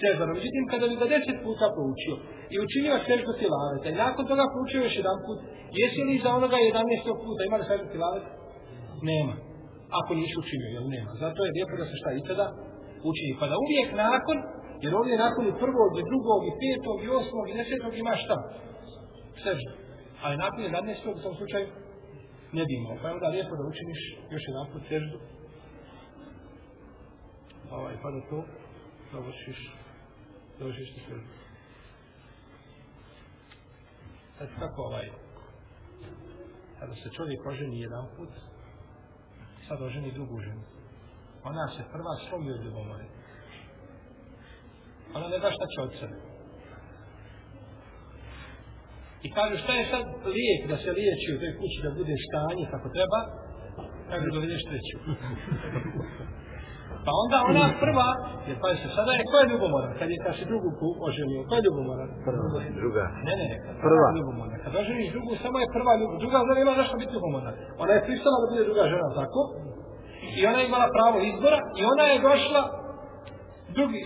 Sežda. 0.00 0.24
Međutim, 0.36 0.64
kada 0.72 0.84
bi 0.90 1.00
ga 1.00 1.06
deset 1.14 1.38
puta 1.46 1.66
proučio 1.76 2.14
i 2.52 2.56
učinio 2.66 3.04
seždu 3.08 3.32
tilaveta 3.40 3.88
i 3.90 4.00
nakon 4.04 4.24
toga 4.30 4.44
proučio 4.52 4.80
još 4.86 4.96
jedan 5.00 5.18
put, 5.24 5.38
jesi 5.80 6.00
li 6.08 6.22
za 6.24 6.30
onoga 6.38 6.56
jedanestog 6.66 7.16
puta 7.24 7.40
imali 7.42 7.64
seždu 7.70 7.86
tilaveta? 7.94 8.30
Nema. 9.10 9.34
Ako 9.98 10.10
nisi 10.20 10.34
učinio, 10.42 10.70
jel 10.76 10.86
nema. 10.94 11.10
Zato 11.24 11.38
je 11.42 11.54
lijepo 11.56 11.74
da 11.80 11.86
se 11.90 11.96
šta 12.00 12.10
i 12.12 12.26
sada 12.28 12.46
učini. 13.10 13.32
Pa 13.40 13.46
da 13.50 13.56
uvijek 13.64 13.88
nakon, 14.06 14.36
jer 14.84 14.92
ovdje 15.00 15.24
nakon 15.26 15.44
i 15.46 15.58
prvog, 15.62 15.90
i 16.00 16.08
drugog, 16.10 16.40
i 16.50 16.52
petog, 16.60 16.98
i 17.00 17.08
osmog, 17.20 17.44
i 17.46 17.56
desetog 17.58 17.92
ima 17.94 18.14
šta? 18.24 18.36
Sežda. 19.44 19.72
Ali 20.22 20.42
nakon 20.44 20.60
jedanestog 20.62 21.14
u 21.16 21.22
tom 21.24 21.34
slučaju 21.40 21.66
ne 22.56 22.62
bi 22.66 22.72
imao. 22.80 22.96
Pa 23.00 23.06
je 23.08 23.14
onda 23.16 23.28
lijepo 23.36 23.54
da 23.58 23.64
učiniš 23.72 24.00
još 24.34 24.44
jedan 24.48 24.66
put 24.72 24.82
seždu 24.90 25.18
ovaj, 27.70 27.94
pa 28.02 28.10
da 28.10 28.20
to 28.30 28.44
završiš, 29.12 29.58
završiš 30.58 30.94
ti 30.94 31.00
seždu. 31.08 31.32
Sad 34.38 34.48
kako 34.58 34.82
ovaj, 34.82 35.10
kada 36.80 36.94
se 36.94 37.10
čovjek 37.16 37.46
oženi 37.46 37.80
jedan 37.80 38.06
put, 38.16 38.28
sad 39.68 39.82
oženi 39.82 40.12
drugu 40.12 40.40
ženu. 40.40 40.62
Ona 41.44 41.68
se 41.68 41.82
prva 41.92 42.14
slomi 42.28 42.50
od 42.52 42.64
ljubomore. 42.64 43.04
Ona 45.14 45.28
ne 45.28 45.38
da 45.38 45.50
šta 45.50 45.66
će 45.72 45.80
od 45.80 45.92
sebe. 46.00 46.18
I 49.22 49.28
kažu 49.30 49.56
šta 49.62 49.72
je 49.72 49.84
sad 49.92 50.04
lijek 50.36 50.60
da 50.70 50.76
se 50.76 50.90
liječi 50.98 51.28
u 51.34 51.40
toj 51.40 51.52
kući 51.58 51.78
da 51.82 51.90
bude 52.00 52.14
stanje 52.28 52.64
kako 52.70 52.88
treba, 52.96 53.20
kaže 54.10 54.26
dovedeš 54.34 54.62
treću. 54.68 54.96
Pa 57.06 57.12
onda 57.22 57.36
ona 57.50 57.64
prva, 57.82 58.08
jer 58.48 58.56
pa 58.62 58.68
se 58.80 58.88
sada 58.96 59.10
je, 59.16 59.22
ko 59.30 59.36
je 59.40 59.46
ljubomoran? 59.52 59.90
Kad 59.98 60.08
je 60.12 60.16
kad 60.24 60.32
se 60.38 60.44
drugu 60.50 60.68
ku 60.78 60.88
oženio, 61.08 61.40
ko 61.48 61.52
je 61.56 61.62
ljubomoran? 61.66 62.08
Prva, 62.26 62.60
druga. 62.80 63.04
Ne, 63.26 63.34
ne, 63.40 63.48
prva. 63.84 64.08
Ljubomorna. 64.18 64.56
Kad 64.64 64.72
oženiš 64.82 65.08
drugu, 65.14 65.30
samo 65.42 65.56
je 65.62 65.74
prva 65.76 65.92
ljubomoran. 65.98 66.22
Druga 66.24 66.38
žena 66.46 66.60
ima 66.64 66.74
zašto 66.80 66.94
biti 67.02 67.12
ljubomorna. 67.16 67.50
Ona 67.82 67.92
je 67.94 68.04
pristala 68.06 68.36
da 68.40 68.46
bude 68.50 68.62
druga 68.68 68.84
žena, 68.92 69.08
tako? 69.20 69.40
I 70.38 70.40
ona 70.50 70.58
je 70.60 70.66
imala 70.70 70.88
pravo 70.96 71.16
izbora 71.30 71.58
i 71.78 71.82
ona 71.92 72.04
je 72.10 72.24
došla 72.28 72.62
drugi, 73.76 74.00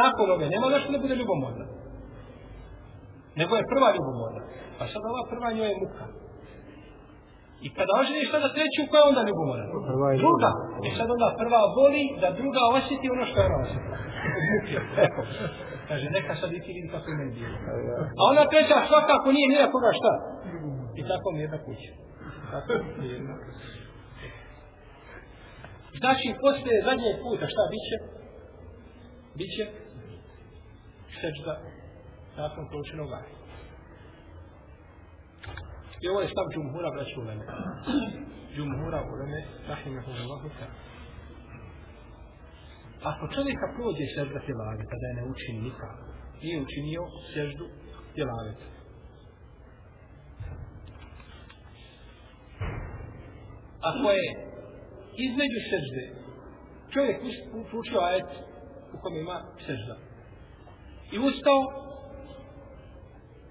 nakon 0.00 0.26
ove, 0.34 0.46
nema 0.54 0.66
zašto 0.74 0.88
da 0.92 0.98
bude 1.04 1.14
ljubomorna. 1.20 1.64
Nego 3.40 3.52
je 3.56 3.70
prva 3.72 3.88
ljubomorna. 3.96 4.42
Pa 4.78 4.84
sad 4.92 5.02
ova 5.10 5.22
prva 5.32 5.48
njoj 5.56 5.68
je 5.72 5.80
muka. 5.82 6.04
I 7.66 7.68
kada 7.76 7.92
oženiš 8.00 8.28
sada 8.34 8.48
treću, 8.56 8.80
koja 8.90 9.00
je 9.02 9.10
onda 9.10 9.22
ljubomora? 9.28 9.64
Druga. 10.22 10.50
E 10.86 10.88
sad 10.98 11.06
onda 11.14 11.28
prva 11.40 11.62
voli 11.78 12.04
da 12.22 12.28
druga 12.40 12.62
osjeti 12.78 13.06
ono 13.14 13.24
što 13.28 13.36
je 13.40 13.46
ona 13.48 13.58
osjeti. 13.64 13.88
Kaže, 15.88 16.06
neka 16.16 16.32
sad 16.40 16.50
i 16.52 16.60
ti 16.64 16.70
vidi 16.76 16.88
kako 16.94 17.06
je 17.10 17.16
meni 17.20 17.32
bilo. 17.38 17.56
A 18.18 18.20
ona 18.30 18.42
treća 18.52 18.76
svakako 18.90 19.28
nije 19.36 19.46
nija 19.52 19.66
koga 19.74 19.90
šta. 19.98 20.12
I 21.00 21.02
tako 21.10 21.26
mi 21.34 21.40
jedna 21.46 21.58
kuća. 21.66 21.92
Tako 22.52 22.72
mi 22.98 23.06
jedna 23.16 23.34
kuća. 23.42 23.66
Znači, 26.00 26.26
poslije 26.44 26.84
zadnjeg 26.88 27.16
puta 27.24 27.44
šta 27.52 27.62
biće? 27.72 27.96
Biće 29.38 29.64
seđda 31.20 31.54
nakon 32.40 32.64
proučenog 32.70 33.10
ajta. 33.18 33.41
I 36.02 36.08
ovo 36.08 36.20
je 36.20 36.32
stav 36.34 36.46
džumhura 36.52 36.90
braću 36.94 37.20
u 37.20 37.24
Leme. 37.28 37.44
Džumhura 38.54 39.00
u 39.10 39.12
Leme, 39.20 39.40
rahimahullahu 39.68 40.48
ta'ala. 40.58 40.92
Ako 43.10 43.24
čovjeka 43.34 43.66
prođe 43.76 44.06
sežda 44.16 44.38
tjelaveta, 44.46 44.94
da 45.00 45.06
je 45.08 45.14
ne 45.20 45.24
učini 45.32 45.60
nikako, 45.68 46.02
nije 46.42 46.62
učinio 46.66 47.02
seždu 47.34 47.66
tjelaveta. 48.14 48.66
Ako 53.90 54.06
je 54.18 54.26
između 55.26 55.60
sežde, 55.70 56.04
čovjek 56.92 57.16
učio 57.80 58.00
ajet 58.00 58.30
u 58.94 58.96
kome 59.02 59.20
ima 59.20 59.38
sežda. 59.66 59.96
I 61.14 61.18
ustao, 61.18 61.60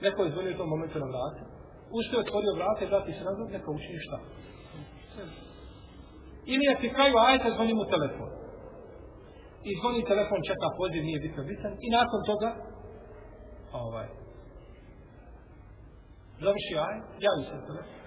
neko 0.01 0.24
je 0.24 0.31
zvonio 0.31 0.53
u 0.53 0.58
tom 0.58 0.70
momentu 0.70 1.00
na 1.00 1.05
vrate, 1.05 1.50
ustao 2.00 2.17
je 2.17 2.25
otvorio 2.25 2.57
vrate, 2.60 2.83
vrati 2.91 3.12
se 3.17 3.24
nazad, 3.29 3.48
neka 3.57 3.69
učini 3.77 4.00
šta. 4.05 4.17
Ili 6.51 6.63
je 6.69 6.79
pri 6.79 6.89
kraju 6.95 7.15
ajeta 7.17 7.50
zvoni 7.55 7.74
mu 7.79 7.86
telefon. 7.93 8.29
I 9.69 9.71
zvoni 9.79 10.10
telefon, 10.12 10.39
čeka 10.50 10.67
poziv, 10.79 11.01
nije 11.03 11.19
bitno 11.25 11.41
bitan. 11.50 11.74
I 11.86 11.88
nakon 11.98 12.21
toga, 12.31 12.50
ovaj, 13.83 14.07
završi 16.43 16.74
ajet, 16.88 17.05
javi 17.25 17.43
se 17.50 17.65
telefon. 17.69 17.98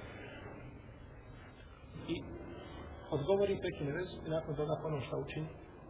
I 2.12 2.14
odgovori 3.16 3.62
prekine 3.64 3.92
vezu 3.98 4.16
i 4.26 4.28
nakon 4.36 4.52
toga 4.60 4.74
ponovno 4.82 5.06
šta 5.06 5.16
učini? 5.24 5.48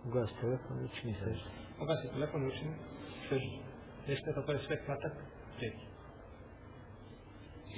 Ugas 0.08 0.30
telefon 0.40 0.74
i 0.80 0.84
učini 0.90 1.14
sežda. 1.22 1.48
Ugasi 1.82 2.08
telefon 2.14 2.42
i 2.42 2.46
učini 2.52 2.74
sežda. 3.28 3.58
Nešto 4.08 4.26
je 4.30 4.46
to 4.46 4.52
je 4.52 4.58
sve 4.66 4.76
kratak 4.84 5.14
prekid. 5.58 5.93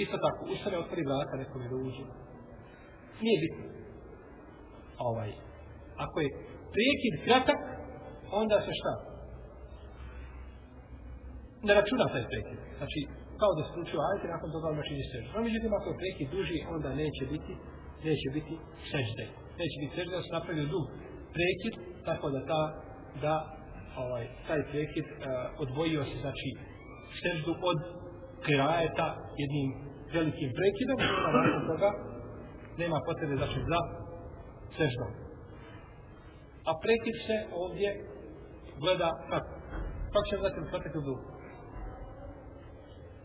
Isto 0.04 0.16
tako, 0.24 0.40
ustane 0.54 0.76
otvori 0.78 1.02
vrata 1.08 1.34
nekom 1.42 1.62
je 1.62 1.68
da 1.72 1.76
uđe. 1.86 2.04
Nije 3.24 3.38
bitno. 3.44 3.64
Ovaj, 5.08 5.30
ako 6.04 6.16
je 6.20 6.28
prekid 6.74 7.14
kratak, 7.24 7.60
onda 8.40 8.56
se 8.66 8.72
šta? 8.80 8.92
Ne 11.66 11.72
računa 11.78 12.06
taj 12.12 12.24
prekid. 12.30 12.58
Znači, 12.78 13.00
kao 13.40 13.52
da 13.58 13.62
stručio 13.70 14.00
ajte, 14.10 14.26
nakon 14.34 14.48
toga 14.54 14.66
odmah 14.70 14.86
čini 14.88 15.04
sežda. 15.12 15.28
No, 15.34 15.40
međutim, 15.48 15.70
ako 15.78 15.86
je 15.90 16.00
prekid 16.02 16.28
duži, 16.36 16.58
onda 16.74 16.88
neće 17.02 17.24
biti, 17.34 17.52
neće 18.08 18.28
biti 18.36 18.54
sežde. 18.90 19.24
Neće 19.60 19.76
biti 19.82 19.94
sežde, 19.96 20.12
da 20.16 20.22
se 20.22 20.36
napravio 20.38 20.66
dug 20.74 20.84
prekid, 21.36 21.74
tako 22.08 22.26
da 22.34 22.40
ta, 22.50 22.62
da 23.24 23.34
ovaj, 24.04 24.24
taj 24.48 24.60
prekid 24.70 25.06
uh, 25.10 25.16
odvojio 25.64 26.02
se, 26.10 26.16
znači, 26.24 26.48
seždu 27.22 27.52
od 27.70 27.78
kirajeta 28.46 29.06
jednim 29.42 29.68
velikim 30.14 30.50
prekidom, 30.58 30.98
a 31.26 31.28
nakon 31.38 31.62
toga 31.70 31.90
nema 32.80 32.98
potrebe 33.06 33.34
znači 33.36 33.60
za 33.70 33.80
seždom. 34.78 35.10
A 36.68 36.70
prekid 36.82 37.16
se 37.26 37.36
ovdje 37.62 37.88
gleda 38.82 39.08
kako. 39.30 39.56
Kako 40.12 40.26
ćemo 40.28 40.42
zatim 40.46 40.62
li 40.62 40.70
kratak 40.70 40.92
ili 40.94 41.04
dug? 41.10 41.20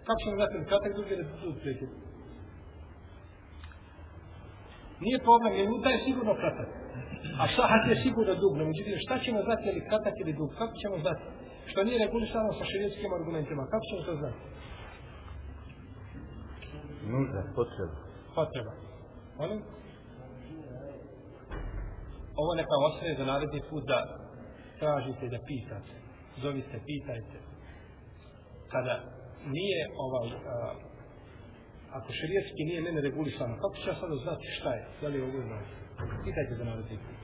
Kako 0.06 0.20
ćemo 0.24 0.36
zatim 0.44 0.62
kratak 0.70 0.92
dug 0.98 1.08
ili 1.14 1.24
dug 1.44 1.56
prekid? 1.64 1.90
Nije 5.06 5.18
problem, 5.28 5.54
jer 5.60 5.68
muta 5.74 5.90
je 5.90 6.04
sigurno 6.08 6.34
kratak. 6.42 6.70
A 7.42 7.44
sahat 7.58 7.84
je 7.92 7.96
sigurno 8.06 8.34
dug. 8.44 8.54
No, 8.58 8.64
međutim, 8.72 8.94
šta 9.06 9.16
ćemo 9.26 9.40
znati 9.48 9.68
je 9.68 9.74
li 9.76 9.88
kratak 9.90 10.16
ili 10.24 10.34
dug? 10.40 10.50
Kako 10.62 10.74
ćemo 10.82 10.96
znati? 11.04 11.24
Što 11.72 11.80
nije 11.84 12.04
regulisano 12.06 12.50
sa 12.60 12.64
širijetskim 12.72 13.12
argumentima. 13.20 13.64
Kako 13.72 13.84
ćemo 13.90 14.02
to 14.08 14.16
znati? 14.22 14.40
Nužda, 17.12 17.42
potreba. 17.56 17.98
Potreba. 18.36 18.74
Molim? 19.38 19.62
Ovo 22.42 22.52
neka 22.56 22.76
ostaje 22.88 23.16
za 23.18 23.26
naredni 23.26 23.62
put 23.70 23.84
da 23.88 24.00
tražite 24.80 25.28
da 25.28 25.40
pitate. 25.48 25.94
Zovite, 26.42 26.76
pitajte. 26.90 27.38
Kada 28.72 28.96
nije 29.56 29.82
ovaj, 30.04 30.30
a, 30.46 30.74
ako 31.92 32.08
širijetski 32.20 32.64
nije 32.64 32.82
mene 32.82 33.02
regulisano, 33.02 33.56
kako 33.62 33.76
ću 33.76 33.90
ja 33.90 33.96
sada 33.96 34.16
znati 34.24 34.46
šta 34.60 34.74
je? 34.74 34.84
Da 35.02 35.08
li 35.08 35.18
je 35.18 35.24
ovo 35.24 35.38
ili 35.38 35.50
Pitajte 36.26 36.54
za 36.58 36.64
naredni 36.64 36.98
put. 36.98 37.18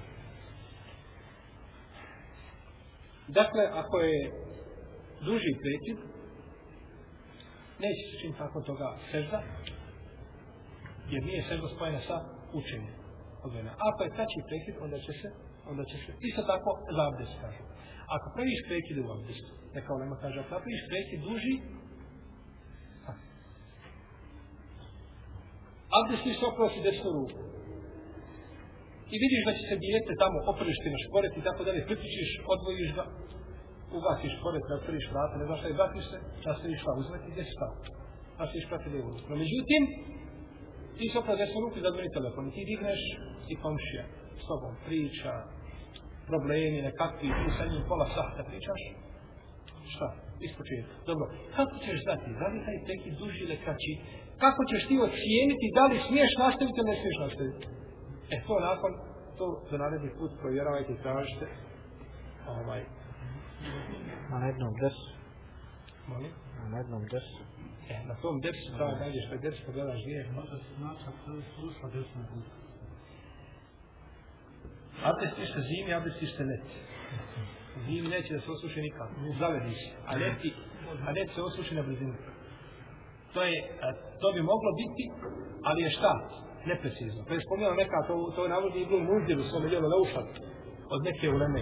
Dakle, 3.27 3.63
ako 3.73 3.97
je 3.99 4.31
duži 5.25 5.51
prekid, 5.63 5.97
neće 7.79 8.01
se 8.09 8.21
čim 8.21 8.33
tako 8.37 8.61
toga 8.61 8.97
sežda, 9.11 9.43
jer 11.11 11.21
nije 11.29 11.41
sežda 11.49 11.67
spojena 11.75 12.01
sa 12.07 12.17
učenjem. 12.59 12.93
Odvojena. 13.45 13.71
Ako 13.87 13.99
je 14.03 14.15
kraći 14.15 14.47
prekid, 14.49 14.75
onda 14.85 14.97
će 15.05 15.13
se, 15.19 15.27
onda 15.71 15.83
će 15.89 15.97
se, 16.03 16.11
isto 16.29 16.41
tako 16.51 16.69
za 16.95 17.01
abdest 17.09 17.35
kaže. 17.43 17.61
Ako 18.15 18.25
praviš 18.35 18.59
prekid 18.69 18.97
u 18.97 19.11
abdestu, 19.15 19.51
neka 19.77 19.89
onema 19.97 20.15
kaže, 20.23 20.37
ako 20.39 20.49
praviš 20.49 20.81
prekid 20.91 21.19
duži, 21.29 21.55
abdest 25.99 26.23
ti 26.23 26.31
se 26.39 26.45
oprosi 26.51 26.85
desnu 26.87 27.09
ruku. 27.17 27.39
I 29.13 29.15
vidiš 29.23 29.41
da 29.47 29.53
će 29.57 29.63
se 29.69 29.75
dijete 29.83 30.11
tamo 30.23 30.37
oprišti 30.51 30.87
na 30.93 30.99
šporet 31.05 31.33
i 31.35 31.45
tako 31.47 31.61
dalje, 31.67 31.87
pritičiš, 31.89 32.31
odvojiš 32.53 32.89
ga, 32.97 33.03
ugasiš 33.97 34.33
šporet, 34.39 34.63
natvoriš 34.71 35.05
vrata, 35.11 35.35
ne 35.39 35.45
znaš 35.47 35.59
šta 35.59 35.67
je 35.69 35.77
vratiš 35.79 36.05
se, 36.11 36.17
nastaviš 36.47 36.79
šta 36.83 36.91
uzmeti, 37.01 37.31
gdje 37.31 37.43
si 37.47 37.53
stao? 37.57 37.73
Časno 38.37 38.55
išla 38.59 38.77
te 38.81 38.89
lijevu 38.93 39.09
ruku. 39.13 39.27
No 39.31 39.35
međutim, 39.43 39.81
ti 40.99 41.05
se 41.11 41.15
opravo 41.19 41.37
desnu 41.41 41.59
ruku 41.63 41.75
i 41.77 41.85
zadvori 41.85 42.15
telefon 42.17 42.43
i 42.47 42.53
ti 42.55 42.61
digneš 42.71 43.01
i 43.51 43.55
komšija 43.63 44.03
s 44.41 44.43
tobom 44.49 44.73
priča, 44.85 45.33
problemi 46.29 46.79
nekakvi, 46.89 47.27
ti 47.39 47.49
sa 47.57 47.63
njim 47.71 47.83
pola 47.89 48.07
sahta 48.15 48.41
pričaš, 48.49 48.81
šta? 49.93 50.07
Ispočetka. 50.47 50.93
Dobro, 51.09 51.25
kako 51.57 51.75
ćeš 51.85 51.97
znati, 52.05 52.29
da 52.39 52.45
li 52.51 52.65
taj 52.65 52.77
prekid 52.85 53.13
duži 53.21 53.39
ili 53.43 53.57
kraći? 53.63 53.93
Kako 54.43 54.61
ćeš 54.69 54.81
ti 54.89 54.95
ocijeniti 55.07 55.73
da 55.77 55.83
li 55.89 56.05
smiješ 56.07 56.31
nastaviti 56.43 56.77
ili 56.79 56.89
ne 56.91 56.95
smiješ 56.99 57.17
nastaviti? 57.25 57.63
E, 58.33 58.35
to 58.47 58.55
nakon, 58.69 58.91
to 59.37 59.45
za 59.69 59.77
naredni 59.83 60.11
put 60.19 60.31
provjeravajte 60.41 60.91
i 60.93 61.01
tražite. 61.05 61.45
Ovaj. 62.55 62.81
Na 64.31 64.39
jednom 64.47 64.73
desu. 64.81 65.07
Molim? 66.11 66.31
Na 66.71 66.77
jednom 66.77 67.03
desu. 67.13 67.39
E, 67.89 67.95
na 68.09 68.15
tom 68.21 68.41
dersu, 68.41 68.69
da 68.77 68.85
nađeš 68.99 69.25
taj 69.29 69.37
ders, 69.37 69.59
pogledaš 69.65 69.99
gdje 70.03 70.15
je. 70.19 70.31
Možda 70.39 70.57
se 70.57 70.71
načak 70.85 71.15
sluša 71.55 71.87
desna 71.93 72.21
ruka. 72.31 72.55
Abdest 75.09 75.37
ništa 75.41 75.59
zimi, 75.69 75.93
abdest 75.93 76.21
ništa 76.21 76.43
leti. 76.43 76.75
Zimi 77.85 78.07
neće 78.15 78.33
da 78.33 78.41
se 78.41 78.51
osuši 78.51 78.79
nikako. 78.87 79.13
Zavedi 79.39 79.75
se. 79.81 79.89
A 80.09 80.11
leti, 80.21 80.49
a 81.07 81.09
leti 81.15 81.33
se 81.35 81.41
osuši 81.41 81.75
na 81.75 81.81
brzinu. 81.87 82.15
To 83.33 83.39
je, 83.49 83.57
a, 83.85 83.87
to 84.21 84.27
bi 84.35 84.41
moglo 84.51 84.71
biti, 84.81 85.03
ali 85.67 85.79
je 85.85 85.89
šta? 85.97 86.13
Neprecizno. 86.65 87.21
To 87.27 87.33
je 87.33 87.45
spomljeno 87.45 87.73
neka, 87.83 87.97
to, 88.07 88.15
to 88.35 88.43
je 88.43 88.53
navodi 88.55 88.79
Ibn 88.81 88.99
Muzdir 89.09 89.37
u 89.39 89.49
svome 89.49 89.67
dijelu 89.69 89.87
Leufat, 89.93 90.29
od 90.95 91.01
neke 91.07 91.25
uleme. 91.37 91.61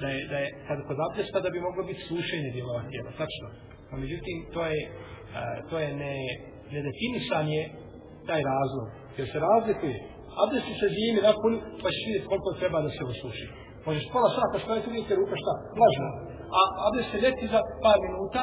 Da 0.00 0.08
je, 0.14 0.20
da 0.30 0.36
je, 0.42 0.48
kad 0.68 0.78
kod 0.88 0.98
abdesta 1.06 1.40
da 1.40 1.50
bi 1.50 1.66
moglo 1.68 1.82
biti 1.90 2.02
slušenje 2.08 2.48
dijelova 2.54 2.82
tijela, 2.90 3.10
tačno. 3.22 3.48
A 3.92 3.96
međutim, 3.96 4.36
to 4.54 4.60
je, 4.72 4.80
E, 5.28 5.40
to 5.68 5.74
je 5.84 5.88
ne, 6.02 6.14
nedefinisan 6.74 7.46
je 7.56 7.62
taj 8.28 8.40
razlog. 8.52 8.86
Jer 9.18 9.26
se 9.32 9.38
razlikuje. 9.48 9.96
Abdesti 10.42 10.72
se 10.80 10.86
zimi 10.96 11.20
napuni, 11.28 11.58
pa 11.82 11.88
ćeš 11.92 12.02
vidjeti 12.08 12.28
koliko 12.30 12.48
treba 12.60 12.78
da 12.86 12.90
se 12.96 13.02
osuši. 13.12 13.46
Možeš 13.86 14.04
pola 14.14 14.28
sata 14.38 14.56
stojati 14.64 14.94
vidite 14.94 15.14
ruka 15.20 15.36
šta? 15.42 15.52
Vlažna. 15.78 16.10
A 16.58 16.60
abdest 16.86 17.08
se 17.12 17.18
leti 17.24 17.44
za 17.54 17.60
par 17.84 17.98
minuta, 18.06 18.42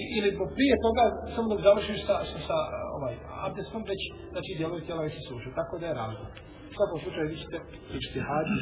i, 0.00 0.02
ili 0.16 0.30
prije 0.56 0.74
toga 0.86 1.04
samo 1.34 1.46
da 1.50 1.66
završiš 1.68 1.98
sa, 2.08 2.16
sa, 2.30 2.38
sa 2.48 2.58
ovaj, 2.96 3.14
abdestom, 3.46 3.82
već 3.92 4.00
znači 4.32 4.50
djelovi 4.58 4.84
tijela 4.86 5.02
već 5.06 5.14
se 5.18 5.24
suše. 5.30 5.48
Tako 5.60 5.74
da 5.80 5.86
je 5.86 6.00
razlog. 6.02 6.28
U 6.70 6.74
svakom 6.78 6.98
slučaju 7.04 7.26
vi 7.32 7.36
ćete, 7.42 7.58
vi 7.92 7.98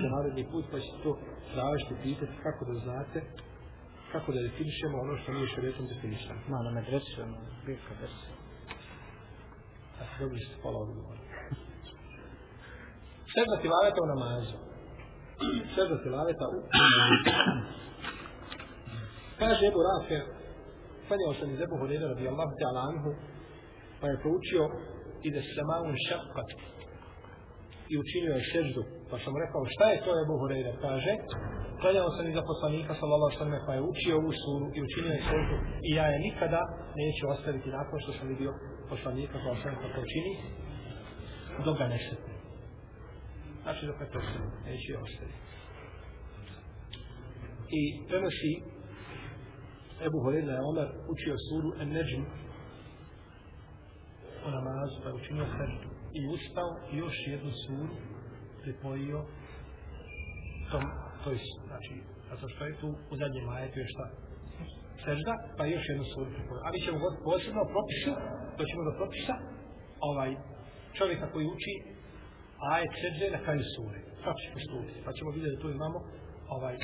za 0.02 0.09
naredni 0.16 0.44
put, 0.52 0.64
pa 0.72 0.76
ćete 0.85 0.98
to 1.04 1.12
tražiti, 1.54 2.02
pitati 2.06 2.35
kako 2.46 2.62
da 2.68 2.74
znate, 2.87 3.18
kako 4.12 4.32
da 4.32 4.40
definišemo 4.48 4.96
ono 5.04 5.14
što 5.20 5.32
nije 5.32 5.48
šaretom 5.54 5.86
definišano. 5.86 6.40
Ma, 6.48 6.58
na 6.66 6.70
medresu, 6.70 7.22
ono, 7.22 7.38
birka 7.66 7.94
desu. 8.00 8.30
A 10.00 10.02
se 10.08 10.14
dobili 10.20 10.40
ste 10.46 10.56
pola 10.62 10.78
odgovora. 10.84 11.22
Sežda 13.34 13.56
tilaveta 13.62 13.98
u 14.02 14.10
namazu. 14.14 14.56
Sežda 15.74 15.96
tilaveta 16.04 16.44
u 16.54 16.58
Kaže 19.40 19.62
Ebu 19.66 19.80
Rafe, 19.88 20.18
klanjao 21.06 21.34
sam 21.38 21.48
iz 21.50 21.60
Ebu 21.66 21.76
Horeira 21.80 22.06
radijallahu 22.14 22.52
ta'ala 22.60 22.80
anhu, 22.90 23.10
pa 24.00 24.06
je 24.08 24.20
proučio 24.24 24.62
i 25.26 25.28
da 25.34 25.40
se 25.42 25.62
malun 25.70 25.96
šakat 26.08 26.48
i 27.90 27.94
učinio 28.02 28.32
je 28.38 28.48
seždu. 28.52 28.82
Pa 29.10 29.16
sam 29.24 29.34
rekao, 29.44 29.62
šta 29.74 29.84
je 29.92 30.02
to 30.04 30.10
Ebu 30.22 30.34
Hureyre? 30.40 30.72
Kaže, 30.86 31.12
klanjao 31.80 32.10
sam 32.16 32.24
iza 32.26 32.42
poslanika 32.52 32.92
sallallahu 33.00 33.32
sallam 33.38 33.66
pa 33.66 33.72
je 33.74 33.82
učio 33.92 34.14
ovu 34.20 34.32
suru 34.42 34.66
i 34.76 34.78
učinio 34.86 35.12
je 35.16 35.22
seždu 35.30 35.56
i 35.88 35.90
ja 35.98 36.06
je 36.12 36.18
nikada 36.28 36.60
neću 37.00 37.24
ostaviti 37.34 37.68
nakon 37.78 37.96
što 38.02 38.12
sam 38.16 38.26
vidio 38.32 38.52
poslanika 38.92 39.34
sallallahu 39.36 39.62
sallam 39.62 39.82
kako 39.84 39.98
učini 40.06 40.32
dok 41.64 41.74
ga 41.80 41.86
ne 41.92 41.98
sretne. 42.04 42.34
Znači 43.62 43.82
dok 43.88 43.96
ne 44.02 44.06
presretne, 44.12 44.48
neću 44.68 44.88
je 44.92 44.98
ostaviti. 45.06 45.40
I 47.78 47.80
prenosi 48.08 48.52
Ebu 50.06 50.18
Hureyre 50.24 50.46
da 50.50 50.54
je 50.56 50.66
Omer 50.70 50.88
učio 51.12 51.34
suru 51.46 51.68
En-Neđm 51.82 52.22
u 54.46 54.48
namazu, 54.56 54.96
pa 55.02 55.08
je 55.08 55.14
učinio 55.20 55.46
seždu 55.58 55.88
i 56.18 56.20
ustao 56.36 56.70
još 57.02 57.16
jednu 57.32 57.52
suru 57.62 57.94
pripojio 58.62 59.18
tom, 60.70 60.84
toj, 61.24 61.38
znači, 61.68 61.94
zato 62.30 62.44
što 62.52 62.60
je 62.64 62.78
tu 62.80 62.88
u 63.12 63.14
zadnjem 63.20 63.44
majetu 63.50 63.78
je 63.78 63.86
šta? 63.94 64.06
Sežda, 65.04 65.34
pa 65.56 65.62
još 65.64 65.84
jednu 65.88 66.04
suru 66.12 66.28
pripojio. 66.36 66.62
Ali 66.68 66.82
ćemo 66.84 66.98
god 67.04 67.14
posebno 67.28 67.62
propisu, 67.74 68.12
to 68.56 68.62
ćemo 68.70 68.82
do 68.88 68.92
propisa, 68.98 69.34
ovaj, 70.10 70.30
čovjeka 70.98 71.26
koji 71.32 71.46
uči 71.54 71.72
ajet 72.72 72.92
sežde 73.02 73.26
na 73.36 73.40
kraju 73.44 73.62
sure. 73.74 73.98
Kako 74.24 74.38
će 74.42 74.48
postupiti? 74.56 75.00
Pa 75.06 75.10
ćemo 75.16 75.30
vidjeti 75.36 75.54
da 75.56 75.62
tu 75.62 75.68
imamo 75.78 75.98
ovaj, 76.54 76.74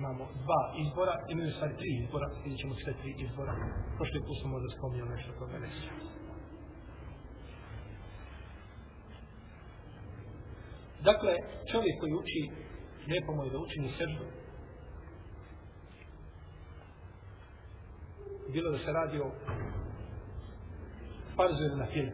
imamo 0.00 0.24
dva 0.44 0.62
izbora, 0.84 1.14
imaju 1.32 1.50
stvari 1.56 1.74
tri 1.80 1.90
izbora, 2.02 2.26
vidjet 2.44 2.60
ćemo 2.62 2.74
sve 2.82 2.92
tri 3.00 3.10
izbora. 3.24 3.52
Prošli 3.96 4.18
put 4.26 4.36
smo 4.40 4.48
možda 4.54 4.68
spomnio 4.76 5.04
nešto 5.14 5.30
toga 5.40 5.56
reći. 5.64 6.11
Dakle, 11.04 11.34
čovjek 11.70 12.00
koji 12.00 12.12
uči, 12.12 12.50
lijepo 13.08 13.32
mu 13.34 13.44
je 13.44 13.50
da 13.50 13.58
učini 13.58 13.94
srđu, 13.98 14.24
bilo 18.52 18.70
da 18.70 18.78
se 18.78 18.92
radi 18.92 19.20
o 19.20 19.30
farzu 21.36 21.62
ili 21.64 21.76
na 21.76 21.86
film, 21.86 22.12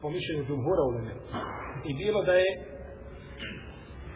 po 0.00 0.10
mišljenju 0.10 0.44
džumhura 0.46 0.82
u 0.88 0.90
Leme, 0.90 1.14
i 1.84 1.94
bilo 1.94 2.22
da 2.22 2.34
je 2.34 2.50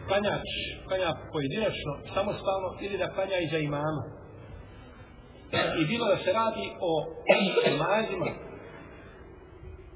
klanjač, 0.07 0.47
klanja 0.87 1.11
pojedinačno, 1.31 1.91
samostalno, 2.13 2.69
ili 2.81 2.97
da 2.97 3.13
klanja 3.13 3.37
iza 3.37 3.57
imama. 3.57 4.03
I 5.81 5.85
bilo 5.85 6.05
da 6.07 6.17
se 6.17 6.33
radi 6.33 6.65
o 6.89 6.91
namazima, 7.71 8.29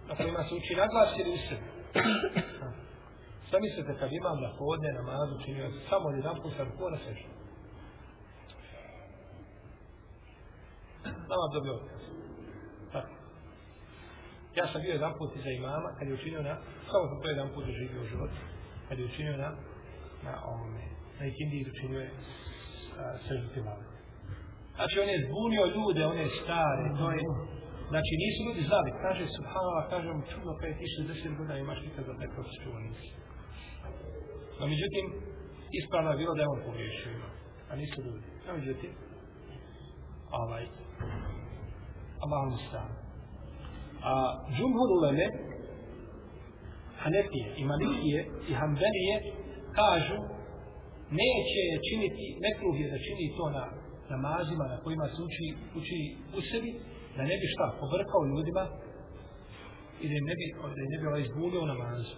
na 0.07 0.15
kojima 0.15 0.43
se 0.43 0.55
uči 0.55 0.75
naglas 0.75 1.09
ili 1.19 1.31
u. 1.31 1.74
Šta 3.47 3.57
mislite 3.59 3.99
kad 3.99 4.09
imam 4.11 4.37
na 4.41 4.51
podne 4.57 4.89
namazu 4.93 5.33
činio 5.45 5.71
samo 5.89 6.09
jedan 6.09 6.35
put 6.41 6.53
sam 6.57 6.67
kona 6.77 6.97
sešao? 6.97 7.33
Nama 11.31 11.45
dobio 11.53 11.73
otkaz. 11.73 12.01
Tako. 12.93 13.13
Ja 14.55 14.67
sam 14.71 14.81
bio 14.81 14.93
jedan 14.93 15.13
put 15.17 15.35
iza 15.35 15.49
imama 15.49 15.89
kad 15.97 16.07
je 16.07 16.13
učinio 16.13 16.41
na, 16.41 16.55
samo 16.91 17.03
sam 17.09 17.21
to 17.21 17.27
jedan 17.29 17.49
put 17.53 17.65
živio 17.65 18.01
u 18.01 18.05
životu, 18.05 18.39
kad 18.89 18.99
je 18.99 19.05
učinio 19.05 19.37
na, 19.37 19.49
na 20.23 20.33
ovome, 20.45 20.83
na 21.19 21.25
ikindiji 21.25 21.71
učinio 21.73 21.99
je 21.99 22.11
sežu 23.27 23.47
tilave. 23.53 23.85
Znači 24.75 24.99
on 24.99 25.09
je 25.09 25.25
zbunio 25.25 25.65
ljude, 25.75 26.05
on 26.05 26.17
je 26.17 26.29
stare, 26.43 26.85
to 26.99 27.11
je, 27.11 27.21
Znači 27.91 28.11
nisu 28.23 28.39
ljudi 28.47 28.61
znali, 28.69 28.89
kaže 29.05 29.23
subhanallah, 29.37 29.83
kaže 29.93 30.07
mu 30.13 30.23
čudno 30.31 30.51
kada 30.59 30.67
je 30.71 30.77
ti 30.79 30.85
60 30.99 31.37
godina 31.37 31.57
imaš 31.57 31.79
nikad 31.87 32.03
za 32.05 32.13
taj 32.19 32.29
proces 32.35 32.55
čuo 32.63 32.79
nisi. 32.85 33.09
No 34.59 34.63
međutim, 34.73 35.05
ispravno 35.79 36.09
je 36.11 36.17
bilo 36.21 36.33
da 36.35 36.41
je 36.41 36.53
on 36.55 36.61
pogriješio, 36.67 37.27
a 37.69 37.75
nisu 37.75 37.97
ljudi. 38.07 38.27
No 38.45 38.51
međutim, 38.59 38.91
ovaj, 40.43 40.63
Allah 42.23 42.41
mu 42.49 42.57
stan. 42.67 42.89
A 44.09 44.11
džumhur 44.55 44.89
uleme, 44.97 45.25
Hanefije 47.01 47.47
i 47.57 47.63
Malikije 47.71 48.19
i 48.49 48.53
Hanbelije 48.53 49.15
kažu 49.79 50.17
neće 51.21 51.63
činiti, 51.87 52.25
nekruh 52.45 52.75
je 52.81 52.87
da 52.93 52.97
čini 53.07 53.25
to 53.37 53.45
na 53.57 53.63
namazima 54.09 54.65
na 54.73 54.77
kojima 54.83 55.07
se 55.13 55.19
uči, 55.27 55.47
uči 55.79 55.99
u 56.37 56.41
sebi, 56.49 56.71
da 57.15 57.21
ne 57.31 57.35
bi 57.39 57.47
šta, 57.53 57.65
povrkao 57.81 58.29
ljudima 58.31 58.63
i 60.03 60.05
da 60.11 60.17
ne 60.29 60.33
bi, 60.39 60.45
da 60.77 60.83
ne 60.91 60.97
bi 60.99 61.05
ovaj 61.07 61.21
izgulio 61.25 61.61
u 61.63 61.71
namazu. 61.73 62.15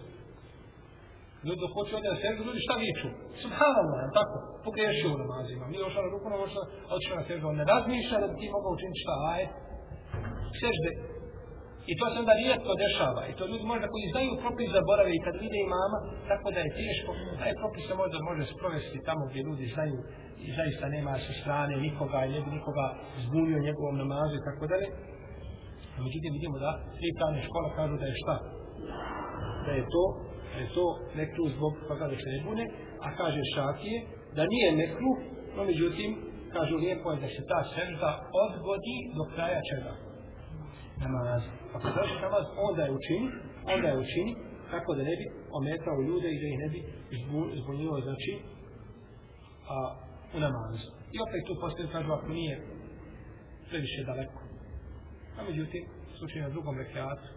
Ljudi 1.46 1.60
dok 1.64 1.72
hoće 1.78 1.92
ovdje 1.96 2.10
na 2.14 2.20
seždu, 2.24 2.42
ljudi 2.48 2.60
šta 2.66 2.76
viču? 2.84 3.10
Subhanallah, 3.44 4.02
tako, 4.20 4.36
pogriješio 4.68 5.10
u 5.16 5.22
namazima. 5.24 5.64
Mi 5.72 5.78
došao 5.86 6.04
na 6.06 6.10
ruku, 6.14 6.26
na 6.34 6.38
došao, 6.44 6.64
odšao 6.96 7.20
na 7.20 7.26
seždu. 7.30 7.44
On 7.48 7.58
ne 7.62 7.66
razmišlja 7.74 8.18
da 8.24 8.28
bi 8.32 8.36
ti 8.42 8.56
mogao 8.56 8.72
učiniti 8.78 9.04
šta, 9.04 9.14
aje, 9.34 9.46
sežde. 10.62 10.92
I 11.92 11.94
to 12.00 12.06
se 12.12 12.18
onda 12.24 12.34
rijetko 12.42 12.72
dešava. 12.86 13.22
I 13.32 13.34
to 13.38 13.44
ljudi 13.52 13.66
možda 13.74 13.86
koji 13.94 14.12
znaju 14.14 14.42
propis 14.44 14.70
zaborave 14.78 15.12
i 15.14 15.24
kad 15.26 15.36
vide 15.44 15.60
imama, 15.68 16.00
tako 16.32 16.48
da 16.54 16.60
je 16.62 16.76
teško, 16.82 17.12
taj 17.42 17.54
propis 17.62 17.84
se 17.88 17.94
možda 18.02 18.18
može 18.30 18.44
sprovesti 18.54 19.06
tamo 19.08 19.24
gdje 19.30 19.48
ljudi 19.48 19.66
znaju 19.76 19.98
i 20.46 20.48
zaista 20.60 20.86
nema 20.96 21.14
sa 21.26 21.34
strane 21.42 21.74
nikoga 21.88 22.20
i 22.26 22.34
ne 22.36 22.40
bi 22.44 22.50
nikoga 22.58 22.86
zbunio 23.24 23.66
njegovom 23.68 23.96
namazu 24.04 24.34
i 24.38 24.46
tako 24.50 24.64
dalje. 24.72 24.88
Međutim, 26.06 26.32
vidimo 26.38 26.58
da 26.66 26.72
svi 26.98 27.10
pravne 27.18 27.40
škola 27.48 27.70
kažu 27.80 27.96
da 28.02 28.06
je 28.10 28.16
šta? 28.22 28.36
Da 29.66 29.72
je 29.80 29.84
to, 29.94 30.04
da 30.54 30.60
je 30.64 30.70
to 30.78 30.86
nekru 31.20 31.44
zbog 31.56 31.74
toga 31.90 32.06
da 32.12 32.16
se 32.24 32.30
ne 32.36 32.40
bune, 32.46 32.66
a 33.06 33.08
kaže 33.20 33.42
šakije 33.56 33.98
da 34.36 34.52
nije 34.54 34.70
nekru, 34.84 35.12
no 35.56 35.62
međutim, 35.72 36.10
kažu 36.56 36.76
lijepo 36.84 37.08
je 37.12 37.22
da 37.24 37.30
se 37.36 37.42
ta 37.52 37.60
sežda 37.76 38.12
odgodi 38.44 38.98
do 39.18 39.24
kraja 39.34 39.62
čega? 39.72 40.07
Namaz. 41.06 41.42
Ako 41.76 41.88
završi 41.96 42.18
namaz, 42.22 42.46
onda 42.70 42.82
je 42.84 42.92
učini, 42.92 43.28
onda 43.74 43.88
je 43.88 43.98
učini, 43.98 44.32
tako 44.72 44.96
da 44.96 45.04
ne 45.04 45.16
bi 45.20 45.26
ometao 45.52 46.02
ljude 46.08 46.28
i 46.32 46.40
da 46.42 46.48
ih 46.48 46.58
ne 46.64 46.70
bi 46.74 46.80
zbunio, 47.62 48.02
znači, 48.08 48.32
a, 49.74 49.78
u 50.36 50.40
namazu. 50.40 50.88
I 51.14 51.18
opet 51.26 51.42
tu 51.48 51.54
postoje, 51.62 51.94
kažu 51.96 52.12
ako 52.12 52.28
nije 52.28 52.56
previše 53.70 54.04
daleko. 54.04 54.42
A 55.38 55.44
međutim, 55.50 55.84
slučaj 56.18 56.42
na 56.42 56.50
drugom 56.50 56.78
rekiatu, 56.78 57.28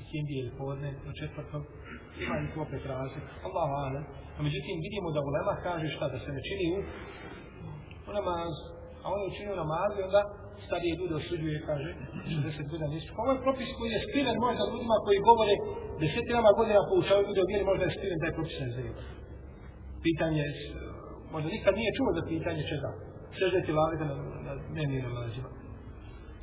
i 0.00 0.02
hindi 0.12 0.34
ili 0.40 0.52
podne, 0.58 0.90
na 1.06 1.12
četvrtom, 1.20 1.62
ima 2.24 2.36
i 2.38 2.50
tu 2.54 2.60
opet 2.66 2.82
razlik. 2.86 3.24
Allah 3.46 3.66
vana. 3.76 4.02
A 4.38 4.42
međutim, 4.42 4.74
vidimo 4.86 5.08
da 5.10 5.20
ulema 5.20 5.54
kaže 5.62 5.86
šta, 5.96 6.08
da 6.08 6.18
se 6.18 6.30
ne 6.36 6.42
čini 6.48 6.66
u, 6.76 6.78
u 8.08 8.12
namazu. 8.18 8.62
A 9.02 9.04
on 9.12 9.18
je 9.20 9.30
učinio 9.32 9.62
namazu 9.64 9.96
i 10.00 10.06
onda 10.08 10.22
starije 10.72 10.98
ljude 11.00 11.14
osuđuje, 11.22 11.66
kaže, 11.70 11.90
60 12.28 12.70
godina 12.70 12.88
nisu. 12.94 13.08
Ovo 13.22 13.30
je 13.32 13.44
propis 13.46 13.70
koji 13.78 13.90
je 13.94 14.04
skriven 14.06 14.36
možda 14.46 14.62
ljudima 14.72 14.96
koji 15.06 15.26
govore 15.30 15.54
desetinama 16.02 16.50
godina 16.60 16.80
poučavaju 16.90 17.26
ljude 17.28 17.40
o 17.42 17.48
vjeri, 17.50 17.64
možda 17.70 17.84
je 17.84 17.94
skriven 17.96 18.18
taj 18.22 18.36
propis 18.36 18.56
ne 18.64 18.68
znaju. 18.74 18.92
Pitanje 20.06 20.40
je, 20.44 20.50
možda 21.34 21.48
nikad 21.56 21.72
nije 21.80 21.96
čuo 21.98 22.10
za 22.18 22.22
pitanje 22.32 22.62
čega. 22.72 22.90
Sežde 23.38 23.58
ti 23.66 23.72
lavite 23.80 24.04
na, 24.10 24.16
na 24.46 24.52
dnevnim 24.72 25.02
namazima. 25.08 25.50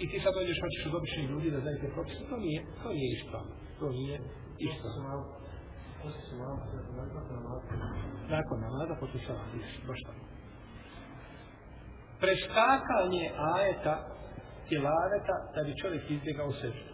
I 0.01 0.05
ti 0.09 0.17
sad 0.23 0.31
dođeš, 0.37 0.57
hoćeš 0.63 0.83
od 0.89 0.95
običnih 0.99 1.25
ljudi 1.31 1.47
da 1.55 1.59
znaju 1.63 1.77
te 1.81 1.89
propise. 1.95 2.21
To 2.31 2.37
nije, 2.45 2.59
to 2.83 2.87
nije 2.97 3.09
ispravno. 3.17 3.53
To 3.79 3.85
nije 3.97 4.15
ispravno. 4.69 5.21
Nakon 8.35 8.57
namaza, 8.65 8.93
posle 9.01 9.19
salam, 9.27 9.47
baš 9.89 10.01
tako. 10.07 10.23
Preskakanje 12.23 13.25
ajeta 13.53 13.95
tilaveta 14.69 15.35
da 15.55 15.61
bi 15.65 15.79
čovjek 15.81 16.03
izbjegao 16.09 16.51
seždu. 16.61 16.93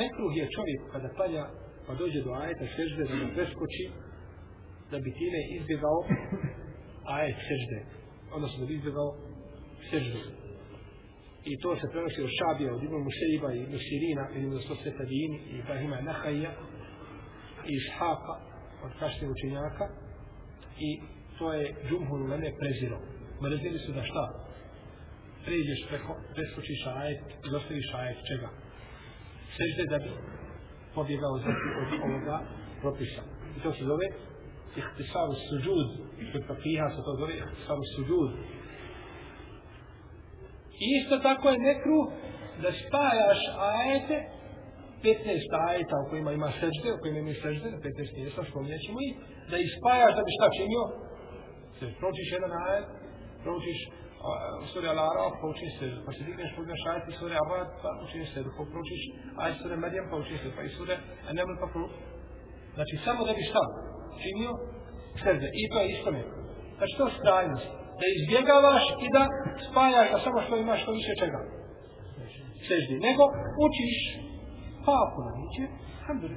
Mekruh 0.00 0.32
je 0.40 0.52
čovjek 0.56 0.80
kada 0.92 1.08
palja, 1.18 1.44
pa 1.86 1.92
dođe 1.94 2.20
do 2.22 2.32
ajeta 2.42 2.66
sežde 2.76 3.02
da 3.10 3.14
ga 3.20 3.26
preskoči, 3.34 3.86
da 4.90 4.96
bi 5.04 5.10
time 5.20 5.40
izbjegao 5.58 5.98
ajet 7.16 7.38
sežde. 7.48 7.78
Odnosno 8.36 8.58
da 8.60 8.66
bi 8.66 8.74
izbjegao 8.74 9.10
seždu. 9.90 10.20
I 11.50 11.52
to 11.62 11.76
se 11.76 11.86
prenosi 11.92 12.22
od 12.22 12.32
Šabija, 12.38 12.74
od 12.74 12.82
Ibn 12.82 12.96
Musaiba 13.08 13.50
i 13.52 13.60
Musirina 13.74 14.24
i 14.36 14.46
od 14.56 14.62
Sosre 14.68 14.92
i 15.10 15.58
Ibrahima 15.58 16.00
Nahajja, 16.00 16.52
i 17.70 17.72
Ishaqa 17.80 18.36
od 18.84 18.92
kašnje 18.98 19.28
učenjaka, 19.28 19.86
i 20.88 20.90
to 21.38 21.52
je 21.52 21.74
Džumhur 21.88 22.20
Leme 22.20 22.36
mene 22.36 22.52
preziro. 22.58 22.98
Mrzili 23.42 23.78
su 23.78 23.92
da 23.92 24.02
šta? 24.02 24.24
Pređeš 25.46 25.80
preko, 25.88 26.12
preskočiš 26.34 26.80
ajet, 26.86 27.20
i 27.46 27.48
dostaviš 27.50 27.88
ajet 27.94 28.18
čega? 28.30 28.48
sežde 29.56 29.84
da 29.92 29.98
bi 30.04 30.10
pobjegao 30.94 31.34
znači 31.44 31.68
od 31.80 31.88
ovoga 32.06 32.36
propisa. 32.80 33.22
I 33.56 33.58
to 33.62 33.70
se 33.76 33.84
zove 33.92 34.06
ihtisaru 34.80 35.34
suđud, 35.48 35.88
kod 36.32 36.42
papiha 36.50 36.86
se 36.94 37.00
to 37.06 37.12
zove 37.20 37.32
ihtisaru 37.40 37.84
suđud. 37.94 38.30
I 40.84 40.86
isto 41.00 41.14
tako 41.28 41.44
je 41.50 41.66
nekru 41.70 41.98
da 42.62 42.70
spajaš 42.82 43.40
ajete 43.76 44.16
15 45.02 45.68
ajeta 45.68 45.96
u 46.02 46.08
kojima 46.10 46.32
ima 46.32 46.50
sežde, 46.60 46.88
u 46.96 47.00
kojima 47.02 47.18
ima 47.20 47.34
sežde, 47.44 47.66
na 47.74 47.78
15 47.78 48.16
mjesta, 48.18 48.40
spominjat 48.50 48.80
ćemo 48.86 48.98
i 49.06 49.10
da 49.50 49.56
ih 49.64 49.70
spajaš 49.78 50.12
da 50.16 50.22
bi 50.26 50.36
šta 50.36 50.46
činio? 50.58 50.84
Se 51.78 51.84
pročiš 52.00 52.28
jedan 52.36 52.52
ajet, 52.66 52.86
pročiš 53.44 53.78
sura 54.72 54.88
Al-Araf, 54.94 55.34
pa 55.40 55.46
učiš 55.52 55.72
se, 55.78 55.86
pa 56.06 56.10
se 56.16 56.22
digneš, 56.28 56.50
pogledaš 56.56 56.82
ajeti 56.90 57.12
sura 57.20 57.36
Abad, 57.44 57.68
pa 57.82 57.90
učiš 58.04 58.26
se, 58.32 58.38
pa 58.56 58.62
pročiš 58.72 59.02
ajet 59.42 59.56
sura 59.62 59.76
Marijam, 59.84 60.06
pa 60.10 60.16
učiš 60.22 60.38
se, 60.42 60.48
pa 60.56 60.62
i 60.62 60.70
sura 60.76 60.96
Anaml, 61.30 61.56
pa 61.62 61.66
pro... 61.72 61.86
Znači, 62.76 62.94
samo 63.06 63.20
da 63.28 63.32
bi 63.36 63.42
šta 63.50 63.62
činio? 64.22 64.52
Sežde. 65.22 65.48
I 65.60 65.62
to 65.70 65.76
je 65.80 65.86
isto 65.94 66.08
neko. 66.16 66.36
Znači, 66.78 66.92
to 66.98 67.04
je 67.06 67.16
strajnost. 67.20 67.68
Da 68.00 68.06
izbjegavaš 68.16 68.84
i 69.04 69.06
da 69.16 69.22
spajaš 69.66 70.08
da 70.12 70.18
samo 70.26 70.38
što 70.44 70.54
imaš, 70.56 70.78
što 70.82 70.92
više 71.00 71.12
čega. 71.22 71.40
Seždi. 72.68 72.96
Nego 73.08 73.22
učiš 73.66 73.96
Pa 74.86 74.94
ako 75.06 75.18
ne 75.26 75.32
dođe, 75.40 75.64
dobro 76.08 76.34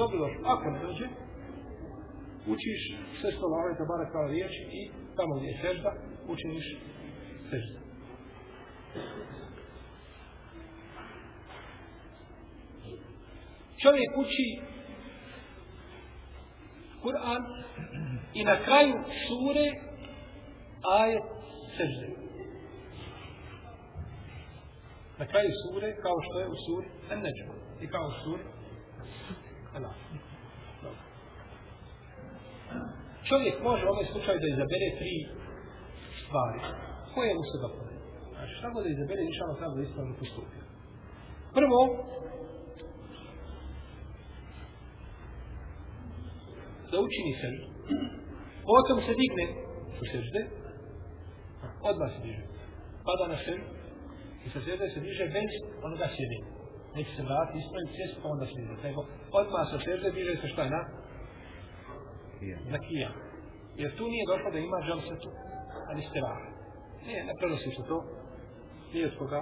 dobilo, 0.00 0.26
ako 0.52 0.66
ne 0.70 0.78
dođe, 0.86 1.06
učiš 2.52 2.80
sve 3.20 3.30
što 3.32 3.44
lavaju 3.54 3.74
da 3.78 3.84
bara 3.92 4.06
kao 4.14 4.26
riječ 4.34 4.52
i 4.78 4.80
tamo 5.16 5.32
gdje 5.36 5.48
je 5.50 5.60
sežda, 5.64 5.90
učiniš 6.34 6.66
sežda. 7.50 7.78
Čovjek 13.82 14.10
uči 14.16 14.60
Kur'an 17.02 17.42
i 18.34 18.44
na 18.44 18.56
kraju 18.64 18.94
sure 19.26 19.66
ajet 20.98 21.22
sežde. 21.76 22.08
Na 25.18 25.26
kraju 25.26 25.50
sure, 25.62 25.96
kao 26.02 26.16
što 26.22 26.40
je 26.40 26.48
u 26.48 26.56
suri 26.66 26.88
An-Najm 27.10 27.50
i 27.80 27.86
kao 27.88 28.10
suri 28.24 28.42
Allah. 29.74 29.94
Čovjek 33.28 33.62
može 33.62 33.84
u 33.84 33.88
ovaj 33.88 34.00
ovom 34.00 34.06
slučaju 34.12 34.38
da 34.40 34.46
izabere 34.46 34.88
tri 34.98 35.16
stvari. 36.22 36.87
Koje 37.18 37.34
mu 37.38 37.44
se 37.50 37.56
dopune? 37.62 37.94
Znači, 38.34 38.52
šta 38.58 38.66
god 38.74 38.82
da 38.84 38.90
izabere, 38.90 39.22
niša 39.24 39.44
Allah 39.44 39.56
treba 39.58 39.74
da 39.74 39.82
ispravno 39.82 40.14
postupi. 40.20 40.58
Prvo, 41.58 41.80
da 46.90 46.96
učini 47.06 47.32
se 47.40 47.48
potom 48.70 48.98
se 49.06 49.12
digne 49.20 49.46
u 50.02 50.04
sežde, 50.12 50.40
odmah 51.90 52.10
se 52.14 52.20
diže, 52.26 52.44
pada 53.06 53.24
na 53.32 53.38
sežde, 53.44 53.68
i 54.44 54.48
sa 54.54 54.60
sežde 54.66 54.86
se 54.94 55.00
diže 55.00 55.24
bez 55.36 55.50
onoga 55.86 56.06
sjedinja 56.14 56.58
neće 56.98 57.10
se 57.16 57.22
vratiti, 57.22 57.58
ispraviti 57.58 57.94
sjest, 57.96 58.14
pa 58.22 58.28
onda 58.28 58.46
sliđe. 58.46 58.74
Nego, 58.88 59.00
odmah 59.40 59.64
sa 59.72 59.78
sežde 59.86 60.08
diže 60.10 60.34
se 60.40 60.48
šta 60.52 60.62
je 60.62 60.70
na? 60.76 60.82
Na 62.72 62.78
kija. 62.86 63.10
Jer 63.80 63.90
tu 63.96 64.04
nije 64.12 64.24
došlo 64.32 64.50
da 64.50 64.58
ima 64.58 64.78
žel 64.88 65.00
se 65.08 65.14
tu, 65.22 65.30
ali 65.90 66.02
ste 66.08 66.18
vahli. 66.26 66.57
Nije, 67.06 67.24
ne 67.24 67.32
prenosi 67.38 67.70
se 67.76 67.82
to, 67.88 68.04
nije 68.92 69.06
od 69.06 69.18
koga. 69.18 69.40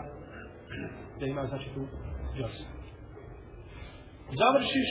Da 1.21 1.27
ima, 1.27 1.47
znači, 1.47 1.69
tu 1.75 1.83
žel. 2.37 2.49
Završiš, 4.43 4.91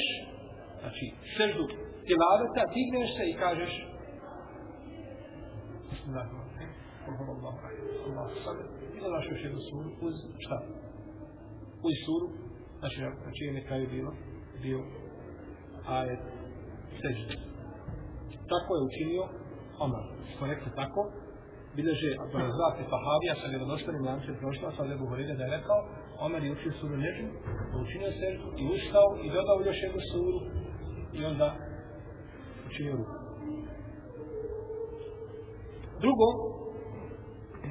znači, 0.82 1.06
seždu 1.38 1.64
tilaveta, 2.08 2.62
digneš 2.76 3.10
se 3.18 3.24
i 3.30 3.40
kažeš 3.44 3.74
Bismillahirrahmanirrahim. 5.90 6.72
Allah, 7.08 7.28
Allah, 7.36 7.56
Allah, 8.48 8.58
i 8.96 9.00
dodaš 9.00 9.26
još 9.32 9.44
jednu 9.44 9.60
suru 9.70 9.90
uz 10.08 10.16
šta? 10.44 10.58
Uz 11.88 11.96
suru. 12.06 12.28
Znači 12.80 13.02
na 13.02 13.32
čijem 13.38 13.56
je 13.56 13.66
kraju 13.68 13.88
bilo 13.90 14.12
bio 14.62 14.80
ajet 15.88 16.20
sežde. 17.02 17.36
Tako 18.52 18.70
je 18.76 18.88
učinio 18.90 19.24
Omar 19.80 20.04
smo 20.38 20.48
rekli 20.48 20.72
tako 20.76 21.12
bileže 21.76 22.10
Abdurazat 22.24 22.76
i 22.82 22.90
Fahavija 22.92 23.34
sa 23.42 23.48
vjerodostanim 23.54 24.04
lancem 24.10 24.36
prošla 24.42 24.72
sa 24.76 24.84
Lebu 24.84 25.06
Horide 25.10 25.34
da 25.40 25.44
je 25.44 25.56
rekao 25.58 25.80
Omer 26.26 26.44
je 26.44 26.52
učio 26.52 26.72
suru 26.80 26.96
Nežu 26.98 27.28
učinio 27.84 28.12
se 28.20 28.28
i 28.62 28.64
ustao 28.76 29.08
i 29.26 29.28
dodao 29.36 29.58
još 29.70 29.80
jednu 29.86 30.02
suru 30.12 30.40
i 31.18 31.26
onda 31.32 31.48
učinio 32.70 32.96
ruku 33.00 33.16
drugo 36.04 36.28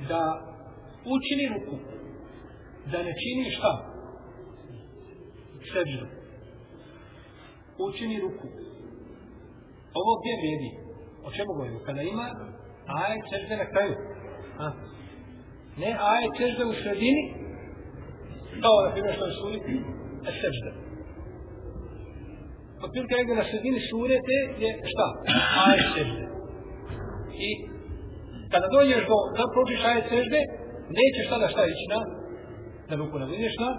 da 0.09 0.23
učini 1.15 1.45
ruku 1.55 1.77
da 2.93 2.99
ne 3.03 3.13
čini 3.23 3.51
šta 3.57 3.95
seždu. 5.73 6.07
Učini 7.89 8.21
ruku. 8.21 8.47
Ovo 10.01 10.13
gdje 10.21 10.41
vrijedi? 10.41 10.71
O 11.27 11.31
čemu 11.31 11.53
govorimo? 11.53 11.81
Kada 11.87 12.03
ima 12.03 12.27
ajet 12.87 13.25
sežde 13.33 13.57
na 13.57 13.67
kraju. 13.73 13.95
A? 14.59 14.67
Ne 15.77 15.91
ajet 16.13 16.33
sežde 16.39 16.65
u 16.65 16.75
sredini, 16.83 17.25
kao 18.63 18.77
na 18.87 18.91
primjer 18.93 19.15
što 19.17 19.27
je 19.27 19.33
suri, 19.41 19.59
e 20.29 20.31
sežde. 20.43 20.71
Otprilike 22.85 23.15
negdje 23.17 23.35
na 23.35 23.47
sredini 23.51 23.81
sure 23.91 24.17
te 24.27 24.39
je 24.63 24.71
šta? 24.93 25.07
Ajet 25.67 25.87
sežde. 25.97 26.25
I 27.47 27.51
kada 28.53 28.67
dođeš 28.77 29.03
do, 29.11 29.19
da 29.37 29.45
prođeš 29.55 29.81
ajet 29.91 30.07
sežde, 30.15 30.41
nećeš 30.99 31.27
tada 31.33 31.47
šta 31.53 31.63
ići 31.73 31.87
na, 31.95 32.01
na 32.89 32.95
ruku, 33.01 33.19
na 33.19 33.27
ideš 33.39 33.57
na 33.65 33.71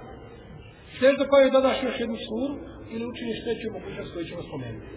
Sve 0.97 1.09
do 1.19 1.25
pa 1.31 1.37
dodaš 1.57 1.77
još 1.87 1.97
jednu 2.03 2.17
suru 2.27 2.53
ili 2.93 3.03
učiniš 3.11 3.43
treću 3.43 3.67
mogućnost 3.77 4.09
koju 4.13 4.25
ćemo 4.29 4.41
spomenuti. 4.49 4.87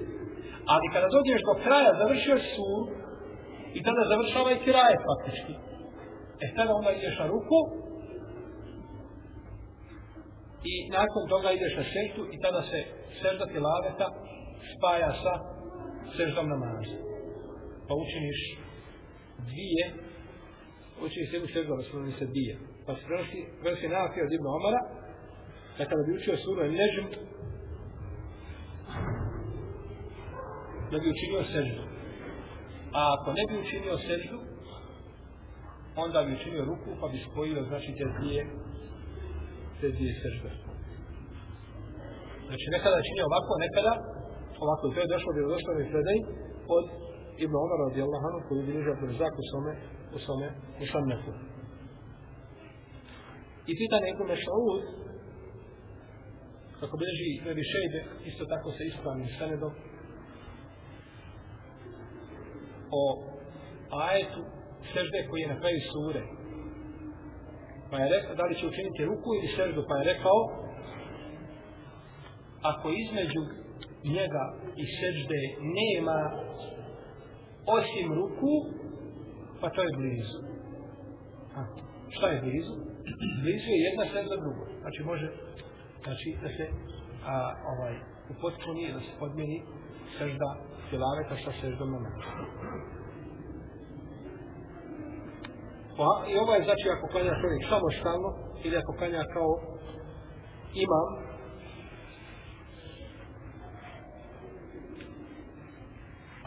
Ali 0.73 0.87
kada 0.95 1.09
dođeš 1.17 1.41
do 1.49 1.55
kraja, 1.65 1.99
završio 2.01 2.37
suru 2.55 2.83
i 3.77 3.83
tada 3.87 4.03
završava 4.13 4.51
i 4.53 4.63
kiraje 4.65 4.97
faktički. 5.09 5.55
E 6.45 6.47
tada 6.57 6.71
onda 6.75 6.91
ideš 6.93 7.19
na 7.19 7.27
ruku 7.27 7.59
i 10.73 10.75
nakon 10.99 11.23
toga 11.29 11.49
ideš 11.53 11.73
na 11.77 11.85
sejtu 11.93 12.23
i 12.35 12.37
tada 12.45 12.63
se 12.71 12.79
sežda 13.23 13.47
tilaveta 13.47 14.07
spaja 14.73 15.13
sa 15.23 15.35
seždom 16.17 16.49
namaza. 16.49 16.97
Pa 17.89 17.95
učiniš 18.05 18.41
dvije, 19.49 19.85
učiniš 21.07 21.33
jednu 21.33 21.49
seždu, 21.55 21.73
ali 21.73 22.13
se 22.19 22.27
dvije. 22.27 22.55
Pa 22.87 22.95
se 22.95 23.03
prenosi, 23.07 23.41
prenosi 23.61 23.89
nafija 23.89 24.25
od 24.27 24.33
Ibn 24.33 24.47
Omara, 24.59 24.83
da 25.79 25.85
kada 25.91 26.03
bi 26.07 26.17
učio 26.19 26.37
suru 26.37 26.61
Nežm, 26.81 27.07
da 30.91 30.97
bi 31.01 31.13
učinio 31.15 31.43
seždu. 31.53 31.98
A 32.93 33.01
ako 33.15 33.29
ne 33.39 33.45
bi 33.49 33.55
učinio 33.65 34.05
seždu, 34.09 34.39
onda 36.05 36.19
bi 36.27 36.37
učinio 36.39 36.65
ruku, 36.71 36.91
pa 37.01 37.07
bi 37.13 37.19
spojio, 37.27 37.61
znači, 37.71 37.89
te 37.99 38.05
dvije, 38.15 38.43
te 39.81 39.89
dvije 39.95 40.13
sežde. 40.23 40.51
Znači, 42.47 42.65
nekada 42.77 43.07
čini 43.07 43.21
ovako, 43.29 43.53
nekada 43.67 43.93
ovako. 44.65 44.85
To 44.95 44.99
je 45.01 45.13
došlo, 45.15 45.31
bilo 45.37 45.49
došlo 45.55 45.71
mi 45.79 45.93
predaj 45.93 46.19
od 46.77 46.85
Ibn 47.45 47.55
Omar 47.65 47.79
radijallahu 47.89 48.25
anhu, 48.29 48.41
koji 48.47 48.67
bi 48.67 48.77
ližao 48.79 49.01
pred 49.01 49.11
u 49.43 49.45
svome, 49.51 49.73
u 50.17 50.19
svome, 50.25 50.49
u. 50.83 51.33
I 53.71 53.73
pita 53.79 53.97
neko 54.07 54.23
mešaud, 54.33 54.83
kako 56.81 56.95
bilježi 57.01 57.31
Levi 57.47 57.65
Šejbe, 57.73 58.01
isto 58.31 58.45
tako 58.53 58.69
se 58.77 58.83
ispravnim 58.85 59.29
senedom, 59.39 59.73
o 62.91 63.03
ajetu 63.91 64.43
sežde 64.93 65.27
koji 65.31 65.41
je 65.41 65.49
na 65.49 65.61
kraju 65.61 65.81
sure. 65.93 66.23
Pa 67.91 67.97
je 67.99 68.09
rekao, 68.17 68.35
da 68.35 68.45
li 68.45 68.55
će 68.55 68.67
učiniti 68.67 69.05
ruku 69.05 69.29
ili 69.35 69.57
seždu, 69.57 69.85
pa 69.89 69.97
je 69.97 70.05
rekao, 70.15 70.39
ako 72.63 72.89
između 73.05 73.43
njega 74.05 74.45
i 74.77 74.85
sežde 75.01 75.41
nema 75.79 76.19
osim 77.67 78.15
ruku, 78.15 78.53
pa 79.61 79.71
to 79.71 79.83
je 79.83 79.97
blizu. 79.97 80.39
A, 81.57 81.61
šta 82.11 82.29
je 82.29 82.41
blizu? 82.41 82.75
Blizu 83.43 83.69
je 83.75 83.85
jedna 83.89 84.05
sežda 84.05 84.37
druga. 84.37 84.65
Znači 84.81 85.03
može 85.05 85.29
znači 86.03 86.29
da 86.43 86.49
se 86.49 86.65
a, 87.27 87.55
ovaj 87.73 87.95
u 88.31 88.35
potpuni 88.41 88.93
da 88.93 89.01
se 89.01 89.13
podmini 89.19 89.63
sežda 90.19 90.49
silaveta 90.91 91.37
sa 91.45 91.53
seždom 91.61 91.89
na 91.93 91.99
mjestu. 92.05 92.43
Pa, 95.97 96.11
I 96.31 96.33
ovo 96.43 96.51
je 96.55 96.67
znači 96.69 96.87
ako 96.95 97.07
klanja 97.13 97.35
čovjek 97.43 97.63
samostalno 97.73 98.31
ili 98.65 98.77
ako 98.77 98.93
klanja 98.99 99.23
kao 99.35 99.51
imam. 100.85 101.09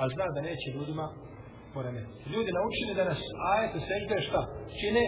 A 0.02 0.04
zna 0.14 0.26
da 0.36 0.42
neće 0.50 0.68
ljudima 0.76 1.06
poremeti. 1.74 2.14
Ljudi 2.34 2.52
naučili 2.60 2.94
da 2.96 3.04
nas 3.12 3.22
ajete 3.54 3.80
sežde 3.90 4.16
šta? 4.28 4.42
Čine 4.80 5.04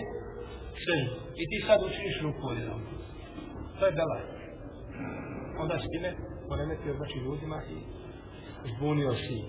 seždu. 0.86 1.16
I 1.42 1.44
ti 1.50 1.58
sad 1.68 1.80
učiniš 1.89 2.18
ruku 2.26 2.44
od 2.52 2.58
jednog. 2.58 2.82
To 3.80 3.86
je 3.86 3.98
belaj. 4.00 4.24
Onda 5.62 5.76
s 5.80 5.88
time 5.94 6.10
poremetio 6.50 6.94
znači 7.00 7.18
ljudima 7.26 7.58
i 7.76 7.78
zbunio 8.76 9.13
si. 9.13 9.39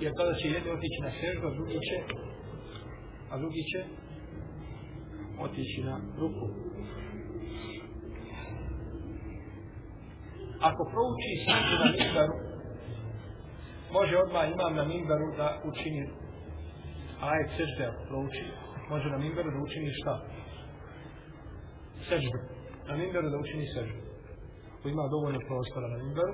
Jer 0.00 0.12
tada 0.18 0.34
će 0.34 0.48
jedni 0.48 0.70
otići 0.70 0.98
na 1.02 1.10
seždu, 1.20 1.46
a 1.46 1.50
drugi 1.50 1.78
će 1.88 1.96
a 3.30 3.38
drugi 3.38 3.62
će 3.72 3.84
otići 5.40 5.82
na 5.84 6.00
ruku. 6.18 6.46
Ako 10.60 10.82
prouči 10.92 11.32
seždu 11.44 11.74
na 11.84 11.88
mimbaru, 11.98 12.36
može 13.92 14.16
odmah 14.16 14.44
imam 14.50 14.74
na 14.74 14.84
mimbaru 14.84 15.36
da 15.36 15.62
učini 15.64 16.02
ajet 17.20 17.50
sežde 17.56 17.84
ako 17.86 18.04
prouči. 18.08 18.44
Može 18.90 19.10
na 19.10 19.18
mimbaru 19.18 19.50
da 19.50 19.58
učini 19.66 19.90
šta? 20.00 20.14
Seždu. 22.08 22.38
Na 22.88 22.96
mimbaru 22.96 23.30
da 23.30 23.38
učini 23.38 23.66
seždu. 23.74 24.05
Ako 24.86 24.90
ima 24.92 25.08
dovoljno 25.08 25.40
prostora 25.48 25.88
na 25.88 25.98
mimbaru, 26.04 26.32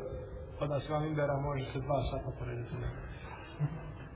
pa 0.58 0.66
da 0.66 0.80
sva 0.80 1.00
mimbera 1.00 1.36
može 1.48 1.64
se 1.72 1.78
dva 1.86 1.98
sata 2.10 2.30
porediti 2.38 2.74
na 2.82 2.88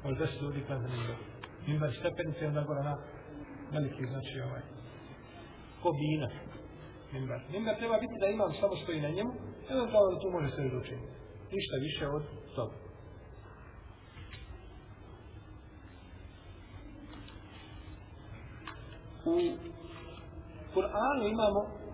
Može 0.04 0.16
deset 0.18 0.42
ljudi 0.42 0.60
kada 0.68 0.80
na 0.80 0.88
mimbaru. 0.94 1.22
Mimbar 1.66 1.90
stepenice 1.98 2.46
onda 2.46 2.62
gore 2.68 2.82
na 2.82 2.94
veliki, 3.72 4.02
znači 4.12 4.34
ovaj, 4.46 4.62
ko 5.82 5.88
bina. 6.00 6.28
Mimbar. 7.12 7.40
Mimbar 7.52 7.74
treba 7.80 7.96
biti 8.04 8.16
da 8.20 8.26
imam 8.26 8.52
samo 8.60 8.74
stoji 8.82 9.00
na 9.00 9.10
njemu, 9.16 9.32
eventualno 9.72 10.08
da 10.12 10.20
tu 10.22 10.28
može 10.36 10.48
se 10.54 10.76
učiniti. 10.82 11.12
Ništa 11.56 11.76
više 11.86 12.04
od 12.16 12.24
toga. 12.56 12.76
u 19.32 19.36
Kur'anu 20.74 21.24
imamo 21.34 21.85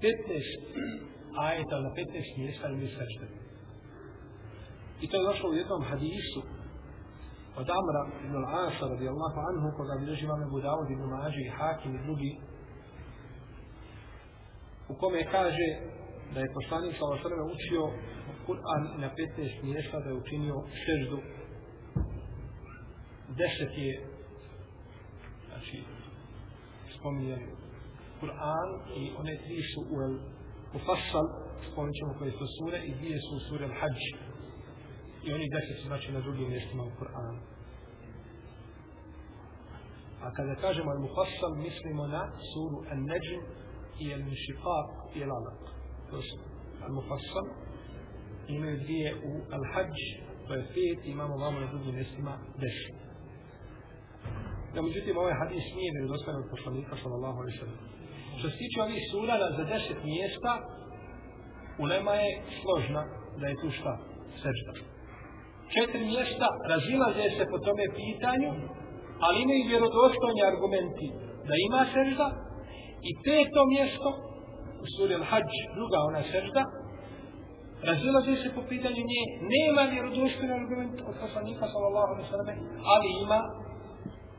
15 0.00 1.08
ajeta 1.46 1.76
na 1.80 1.90
15 1.90 2.38
mjesta 2.38 2.68
ili 2.68 2.88
sešte. 2.88 3.26
I 5.02 5.08
to 5.08 5.16
je 5.16 5.28
došlo 5.30 5.50
u 5.50 5.58
jednom 5.60 5.82
hadisu 5.90 6.40
od 7.60 7.66
Amra 7.80 8.02
ibn 8.24 8.36
al-Asa 8.42 8.84
radijallahu 8.94 9.38
anhu 9.48 9.76
koga 9.76 9.94
bilježi 10.00 10.24
Ebu 10.46 10.58
Dawud 10.66 10.88
ibn 10.90 11.04
Maži 11.14 11.42
i 11.44 11.54
Hakim 11.58 11.94
i 11.94 12.02
drugi 12.06 12.32
u 14.88 14.94
kome 15.00 15.20
kaže 15.36 15.68
da 16.34 16.40
je 16.40 16.54
poslanik 16.58 16.94
sa 16.98 17.04
Osrme 17.14 17.42
učio 17.54 17.82
Kur'an 18.46 18.82
na 19.02 19.08
15 19.14 19.62
mjesta 19.62 20.00
da 20.00 20.08
je 20.08 20.20
učinio 20.22 20.56
seždu 20.84 21.18
deset 23.38 23.72
je 23.76 23.94
znači 25.48 25.84
spominje 26.98 27.36
Kur'an 28.20 28.68
i 29.00 29.02
one 29.20 29.34
tri 29.44 29.58
su 29.72 29.80
u 29.94 29.96
el 30.06 30.14
Mufassal 30.72 31.26
spominje 31.66 31.94
ćemo 31.98 32.12
koje 32.18 32.30
su 32.38 32.46
sure 32.56 32.78
i 32.88 32.94
dvije 32.98 33.18
su 33.26 33.32
u 33.36 33.44
sure 33.48 33.64
Al-Hajj 33.70 34.00
i 35.26 35.32
oni 35.36 35.46
deset 35.54 35.76
su 35.80 35.86
znači 35.86 36.12
na 36.12 36.20
drugim 36.20 36.48
mjestima 36.48 36.82
u 36.84 36.92
Kur'anu 37.00 37.40
a 40.24 40.34
kada 40.36 40.54
kažemo 40.54 40.90
Al-Mufassal 40.90 41.52
mislimo 41.66 42.06
na 42.06 42.22
suru 42.50 42.78
Al-Najm 42.92 43.40
i 44.02 44.06
Al-Mishiqaq 44.16 44.88
i 45.16 45.18
Al-Alaq 45.26 45.60
to 46.10 46.22
su 46.28 46.36
Al-Mufassal 46.86 47.46
imaju 48.48 48.76
dvije 48.84 49.08
u 49.30 49.32
Al-Hajj 49.56 49.94
to 50.46 50.54
je 50.54 50.62
pet 50.74 51.00
imamo 51.04 51.36
vamo 51.36 51.60
na 51.60 51.66
drugim 51.72 51.94
mjestima 51.94 52.38
deset 52.62 53.08
No, 54.74 54.82
međutim, 54.82 55.18
ovaj 55.18 55.34
hadis 55.42 55.64
nije 55.76 55.90
vjerodostojan 55.94 56.42
od 56.42 56.50
poslanika, 56.54 56.96
sallallahu 57.02 57.38
alaihi 57.40 57.58
sallam. 57.58 57.78
Što 58.38 58.46
se 58.50 58.56
tiče 58.62 58.78
ovih 58.82 59.02
sura, 59.10 59.34
za 59.56 59.64
deset 59.72 60.00
mjesta, 60.12 60.52
ulema 61.84 62.14
je 62.24 62.30
složna 62.60 63.02
da 63.40 63.46
je 63.48 63.60
tu 63.62 63.68
šta? 63.78 63.92
Sežda. 64.42 64.72
Četiri 65.74 66.04
mjesta 66.14 66.46
razilaze 66.72 67.26
se 67.36 67.44
po 67.52 67.58
tome 67.66 67.84
pitanju, 68.02 68.50
ali 69.26 69.36
imaju 69.42 69.70
vjerodostojni 69.72 70.42
argumenti 70.52 71.08
da 71.48 71.54
ima 71.68 71.82
sežda 71.96 72.26
i 73.08 73.10
peto 73.26 73.60
mjesto 73.74 74.08
u 74.84 74.86
suri 74.94 75.14
Al-Hajj, 75.20 75.44
druga 75.78 75.98
ona 76.08 76.22
sežda, 76.32 76.62
razilaze 77.90 78.34
se 78.42 78.48
po 78.56 78.62
pitanju 78.72 79.02
nje, 79.10 79.22
nema 79.54 79.82
vjerodostojni 79.94 80.52
argument 80.60 80.96
od 81.10 81.14
poslanika, 81.22 81.64
sallallahu 81.72 82.10
alaihi 82.12 82.30
sallam, 82.34 82.50
ali 82.94 83.08
ima 83.24 83.40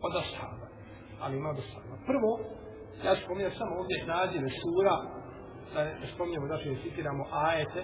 od 0.07 0.13
ashaba. 0.23 0.65
Ali 1.23 1.33
ima 1.37 1.49
od 1.53 1.59
ashaba. 1.63 1.95
Prvo, 2.09 2.31
ja 3.05 3.15
ću 3.15 3.21
spominjam 3.25 3.53
samo 3.61 3.73
ovdje 3.81 3.97
nazive 4.15 4.49
sura, 4.61 4.95
da 5.73 5.79
ne 6.01 6.07
spominjamo, 6.13 6.45
znači 6.51 6.65
ne 6.69 6.77
citiramo 6.83 7.23
ajete, 7.49 7.81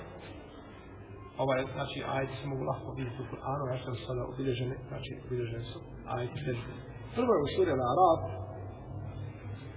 ovaj, 1.43 1.59
znači 1.75 1.97
ajete 2.13 2.33
se 2.41 2.45
mogu 2.51 2.63
lahko 2.71 2.89
vidjeti 2.97 3.21
u 3.23 3.29
Kur'anu, 3.31 3.63
ja 3.71 3.77
sam 3.83 3.93
sada 4.07 4.21
obilježene, 4.31 4.75
znači 4.89 5.11
obilježene 5.25 5.63
su 5.71 5.79
ajete 6.15 6.37
sežde. 6.45 6.73
Prvo 7.17 7.31
je 7.35 7.41
u 7.47 7.49
suri 7.55 7.69
Al-Arab, 7.75 8.21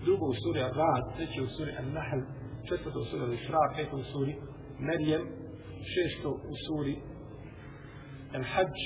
drugo 0.07 0.25
u 0.33 0.37
suri 0.43 0.61
Al-Rad, 0.69 1.05
treće 1.17 1.41
u 1.43 1.51
suri 1.57 1.73
Al-Nahl, 1.81 2.23
četvrto 2.69 2.99
u 3.01 3.09
suri 3.11 3.23
Al-Isra, 3.27 3.63
peto 3.77 3.97
u 3.97 4.05
suri 4.13 4.33
Merijem, 4.89 5.23
šesto 5.93 6.31
u 6.53 6.55
suri 6.67 6.95
Al-Hajj, 8.37 8.79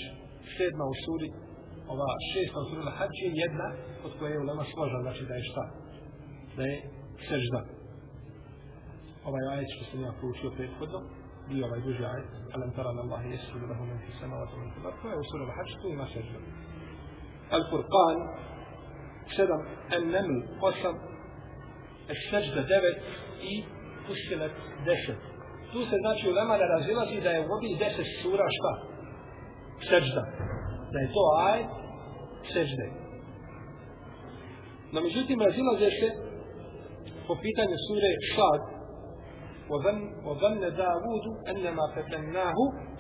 sedma 0.57 0.85
u 0.93 0.97
suri 1.05 1.29
ova 1.93 2.09
šesta 2.33 2.57
u 2.61 2.67
suri 2.69 2.81
Al-Hajj 2.87 3.15
je 3.25 3.31
jedna 3.45 3.69
od 4.07 4.13
koje 4.19 4.31
je 4.33 4.43
ulema 4.45 4.65
složa, 4.73 4.99
znači 5.07 5.23
da 5.29 5.35
je 5.35 5.45
šta? 5.51 5.65
Da 6.57 6.63
je 6.63 6.77
sežda. 7.29 7.61
Ovaj 9.25 9.45
ajet 9.53 9.69
što 9.75 9.85
sam 9.91 10.01
ja 10.07 10.13
proučio 10.21 10.51
prethodno, 10.57 11.01
bio 11.49 11.67
ovaj 11.67 11.81
duži 11.81 12.05
ajet, 12.05 12.31
alam 12.55 12.71
tara 12.77 12.93
na 12.93 13.03
Allahi 13.07 13.29
jesu 13.35 13.59
da 13.61 13.67
lahu 13.73 13.85
menfi 13.91 14.13
samavatu 14.21 14.57
menfi 14.61 14.81
bar, 14.85 14.95
to 15.03 15.09
je 15.09 15.17
u 15.23 15.25
sura 15.31 15.55
Hadž, 15.57 15.73
tu 15.83 15.89
ima 15.89 16.07
sežda. 16.15 16.39
Al-Furqan, 17.57 18.19
sedam, 19.37 19.63
An-Naml, 19.97 20.39
osam, 20.69 20.97
Al-Sežda, 22.13 22.63
devet 22.73 22.99
i 23.53 23.55
Fusilet, 24.07 24.57
deset. 24.87 25.21
Tu 25.73 25.81
se 25.91 25.97
znači 26.05 26.31
u 26.31 26.35
Lema 26.39 26.57
ne 26.63 26.67
razilazi 26.77 27.21
da 27.27 27.31
je 27.31 27.41
u 27.47 27.53
ovih 27.57 27.73
deset 27.83 28.09
sura 28.23 28.47
šta? 28.57 28.73
Sežda. 29.91 30.23
Da 30.93 30.99
je 31.05 31.09
to 31.17 31.25
ajet 31.51 31.71
sežde. 32.55 32.87
No, 34.93 35.01
međutim, 35.01 35.41
razilaze 35.41 35.89
se 36.01 36.32
po 37.33 37.41
pitanju 37.41 37.77
sure 37.89 38.11
Šad, 38.37 38.63
وظن 40.25 40.61
داود 40.61 41.27
أن 41.49 41.75
ما 41.75 41.87
فتناه 41.97 42.55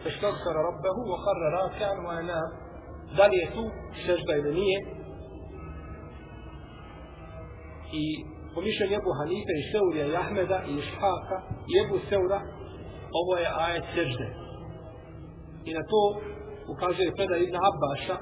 فاستغفر 0.04 0.54
ربه 0.68 0.96
وخر 1.12 1.40
راكعا 1.52 2.06
وأنا 2.06 2.40
دالية 3.16 3.54
سجدة 4.06 4.34
إلنية 4.34 4.78
في 7.90 8.02
قميشة 8.56 8.84
يبو 8.84 9.10
حنيفة 9.22 9.52
يسوري 9.60 9.98
يا 9.98 10.18
أحمد 10.18 10.52
إشحاق 10.52 11.28
يبو 11.76 11.98
ثورة 12.10 12.42
أو 13.16 13.36
آية 13.36 13.84
سجدة 13.96 14.28
إن 15.68 15.76
تو 15.90 16.20
وكاجي 16.68 17.10
فدا 17.10 17.36
ابن 17.36 17.56
عباس 17.56 18.20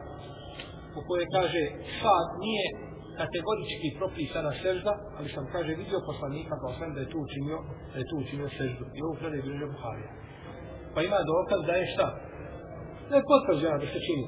وكو 0.97 1.17
يكاجي 1.17 1.69
فاد 2.03 2.29
نية. 2.41 2.90
Kategorički 3.21 3.89
propisana 3.99 4.53
sežda, 4.63 4.93
ali 5.17 5.29
sam 5.35 5.45
kaže 5.53 5.73
vidio 5.83 6.07
poslanika 6.11 6.55
kao 6.61 6.73
sam 6.79 6.95
da 6.95 7.01
je 7.01 7.11
tu 7.13 7.19
učinio, 7.27 7.59
da 7.93 7.99
je 7.99 8.09
tu 8.11 8.17
učinio 8.25 8.49
seždu. 8.59 8.85
I 8.97 8.99
ovo 9.07 9.15
predaj 9.21 9.43
bilje 9.43 9.67
Buharija. 9.75 10.11
Pa 10.95 11.03
ima 11.03 11.19
dokaz 11.33 11.61
da 11.67 11.73
je 11.73 11.87
šta? 11.95 12.07
Da 13.11 13.17
je 13.17 13.29
potvrđena 13.31 13.79
da 13.79 13.87
se 13.87 14.01
čini. 14.07 14.27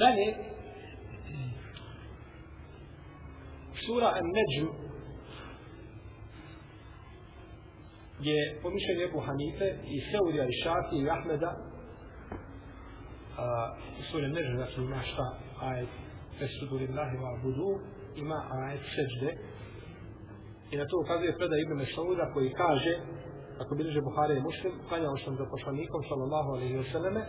Dalje, 0.00 0.28
sura 3.86 4.08
An-Najm 4.18 4.83
je 8.28 8.58
po 8.62 8.68
mišljenju 8.76 9.02
Ebu 9.08 9.20
Hanife 9.26 9.68
i 9.94 9.96
Seurija 10.10 10.44
i 10.48 10.58
Šafi 10.62 10.96
i 11.00 11.10
Ahmeda 11.16 11.50
a, 13.38 13.44
u 14.00 14.02
suri 14.08 14.28
Nežu, 14.36 14.54
znači 14.56 14.80
ima 14.80 15.00
šta 15.10 15.26
ajet 15.70 15.92
Fesudu 16.38 16.76
lillahi 16.82 17.16
wa 17.24 17.32
budu 17.42 17.70
ima 18.16 18.38
ajet 18.60 18.82
seđde 18.94 19.30
i 20.72 20.76
na 20.76 20.84
to 20.88 20.94
ukazuje 21.04 21.36
predaj 21.38 21.60
Ibn 21.60 21.74
Mesauda 21.82 22.24
koji 22.34 22.58
kaže 22.62 22.94
ako 23.62 23.74
bilježe 23.74 24.00
Buhari 24.08 24.34
i 24.36 24.46
Muslim 24.48 24.72
klanjao 24.88 25.16
sam 25.24 25.34
za 25.40 25.46
poslanikom 25.54 26.02
sallallahu 26.08 26.50
alaihi 26.56 26.76
wa 26.82 26.92
sallame 26.92 27.22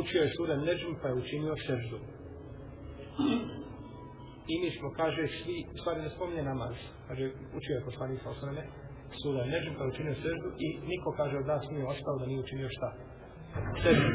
učio 0.00 0.22
je 0.22 0.34
sura 0.36 0.56
Nežm 0.56 0.90
pa 1.00 1.08
je 1.08 1.14
učinio 1.22 1.54
seđdu 1.66 1.98
I 4.52 4.54
mi 4.62 4.70
smo, 4.76 4.88
kaže, 5.00 5.22
svi, 5.38 5.56
u 5.74 5.78
stvari 5.80 6.02
ne 6.02 6.10
spominje 6.10 6.42
namaz. 6.42 6.74
Kaže, 7.08 7.24
učio 7.58 7.74
je 7.76 7.84
poslanik 7.88 8.18
sallallahu 8.18 8.46
alaihi 8.46 8.70
sura 8.70 8.85
neđim, 9.10 9.50
Neđu 9.52 9.70
kada 9.78 9.88
učinio 9.92 10.14
seždu 10.14 10.48
i 10.66 10.68
niko, 10.90 11.08
kaže, 11.16 11.34
od 11.38 11.46
nas 11.46 11.62
nije 11.70 11.86
ostao 11.86 12.18
da 12.20 12.26
nije 12.26 12.40
učinio 12.40 12.68
šta? 12.76 12.88
Seždu. 13.82 14.10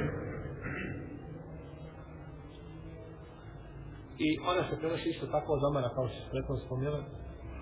I 4.26 4.30
ona 4.52 4.62
se 4.70 4.80
prenosi 4.80 5.10
isto 5.10 5.26
tako 5.36 5.50
od 5.54 5.64
Omara, 5.70 5.90
kao 5.96 6.08
što 6.08 6.18
se 6.22 6.30
pretno 6.32 6.56
spominjala, 6.66 7.02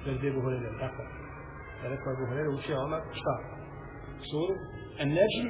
da 0.04 0.08
je 0.12 0.18
gdje 0.18 0.30
tako. 0.84 1.04
Da 1.80 1.86
rekao 1.94 2.12
je 2.12 2.20
Buhorire, 2.22 2.50
učio 2.50 2.84
Omar, 2.86 3.02
šta? 3.20 3.36
Suru, 4.30 4.54
en 5.02 5.10
Neđu 5.18 5.46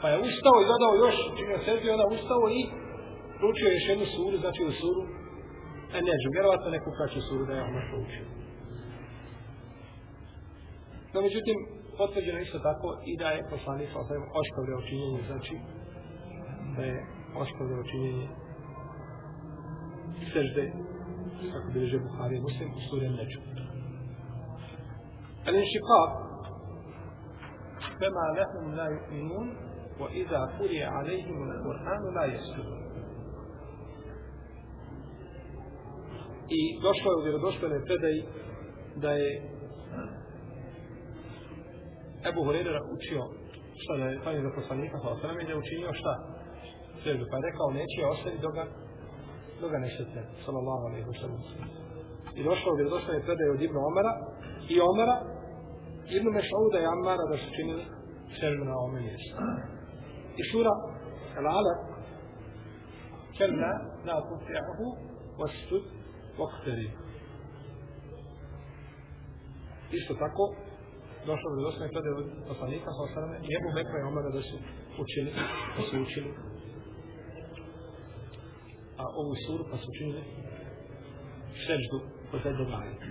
pa 0.00 0.06
je 0.12 0.18
ustao 0.28 0.56
i 0.60 0.68
dodao 0.72 0.94
još, 1.04 1.16
činio 1.38 1.58
seždu 1.66 1.84
i 1.86 1.94
onda 1.94 2.06
ustao 2.16 2.44
i 2.58 2.60
proučio 3.38 3.68
još 3.76 3.86
jednu 3.92 4.06
suru, 4.14 4.36
znači 4.44 4.60
u 4.70 4.72
suru, 4.80 5.02
en 5.96 6.04
Neđu, 6.08 6.28
vjerovatno 6.36 6.68
neku 6.76 6.90
kraću 6.96 7.20
suru 7.28 7.42
da 7.46 7.52
je 7.54 7.66
Omar 7.68 7.84
proučio. 7.90 8.37
No, 11.13 11.17
međutim, 11.27 11.57
potvrđeno 11.97 12.39
isto 12.39 12.59
tako 12.59 12.87
i 13.11 13.17
da 13.21 13.27
je 13.35 13.49
poslanik 13.53 13.89
sa 13.93 13.99
osvijem 13.99 14.25
ostavljao 14.41 14.81
činjenje, 14.89 15.21
znači, 15.29 15.55
da 16.75 16.81
je 16.91 16.97
ostavljao 17.43 17.83
činjenje 17.91 18.27
sežde, 20.33 20.63
kako 21.53 21.67
bi 21.73 21.79
reže 21.79 21.99
Buhari 21.99 22.35
i 22.37 22.45
Muslim, 22.47 22.69
u 22.77 22.81
suri 22.89 23.09
Neđu. 23.09 23.41
الانشقاق 25.49 26.11
كما 27.99 28.25
لهم 28.39 28.75
لا 28.75 28.87
يؤمنون 28.87 29.47
وإذا 29.99 30.39
قرئ 30.59 30.83
عليهم 30.83 31.51
القرآن 31.51 32.13
لا 32.15 32.25
يسجدون 32.25 32.83
I 36.49 36.61
došlo 36.81 37.11
je 37.11 37.17
u 37.17 37.23
vjerodostojnoj 37.23 37.85
predaji 37.85 38.23
da 38.95 39.11
je 39.11 39.29
Ebu 42.28 42.40
Hureyre 42.46 42.80
učio 42.96 43.22
šta 43.82 43.92
da 43.96 44.04
je 44.04 44.20
klanio 44.22 44.42
do 44.42 44.52
poslanika 44.60 44.96
sa 45.02 45.08
osrame 45.14 45.44
da 45.44 45.50
je 45.52 45.62
učinio 45.64 45.92
šta? 46.00 46.12
Svežu, 47.02 47.24
pa 47.30 47.36
je 47.36 47.46
rekao 47.48 47.76
neće 47.80 47.98
ostaviti 48.12 48.42
dok 48.46 48.54
ga 48.58 48.64
dok 49.60 49.70
ga 49.70 49.78
ne 49.78 49.90
šete, 49.96 50.20
sallallahu 50.44 50.84
alaihi 50.88 51.06
wa 51.10 51.16
sallam. 51.20 51.40
I 52.38 52.40
došlo 52.48 52.70
je, 52.78 52.84
došlo 52.94 53.10
je 53.14 53.26
predaji 53.26 53.50
od 53.50 53.62
Ibnu 53.62 53.80
Omara 53.90 54.12
i 54.74 54.76
Omara 54.90 55.16
Ibnu 56.16 56.30
Mešauda 56.30 56.78
i 56.80 56.90
Ammara 56.94 57.24
da 57.30 57.36
su 57.36 57.48
činili 57.56 57.84
sežu 58.40 58.64
na 58.64 58.74
ome 58.84 59.00
mjestu. 59.00 59.34
I 60.40 60.42
sura 60.50 60.74
Al-Alaq 61.38 61.80
na 63.62 63.70
la 64.06 64.16
tuti'ahu 64.28 64.86
wastud 65.40 65.84
waqtari. 66.38 66.88
Isto 69.92 70.14
tako 70.14 70.54
došlo 71.29 71.47
do 71.55 71.67
osnovne 71.71 71.89
predaje 71.93 72.13
od 72.21 72.27
poslanika 72.51 72.89
sa 72.95 73.01
osrame 73.07 73.35
i 73.47 73.49
Ebu 73.57 73.69
Bekra 73.75 73.97
i 73.99 74.07
Omara 74.11 74.29
da 74.37 74.41
su 74.49 74.55
učili, 75.03 75.31
da 75.75 75.81
su 75.89 75.93
učili 76.05 76.31
a 79.01 79.03
ovu 79.21 79.33
suru 79.45 79.63
pa 79.71 79.75
su 79.81 79.85
učinili 79.93 80.23
seždu 81.65 81.97
kod 82.31 82.39
jednog 82.45 82.69
ajeta. 82.79 83.05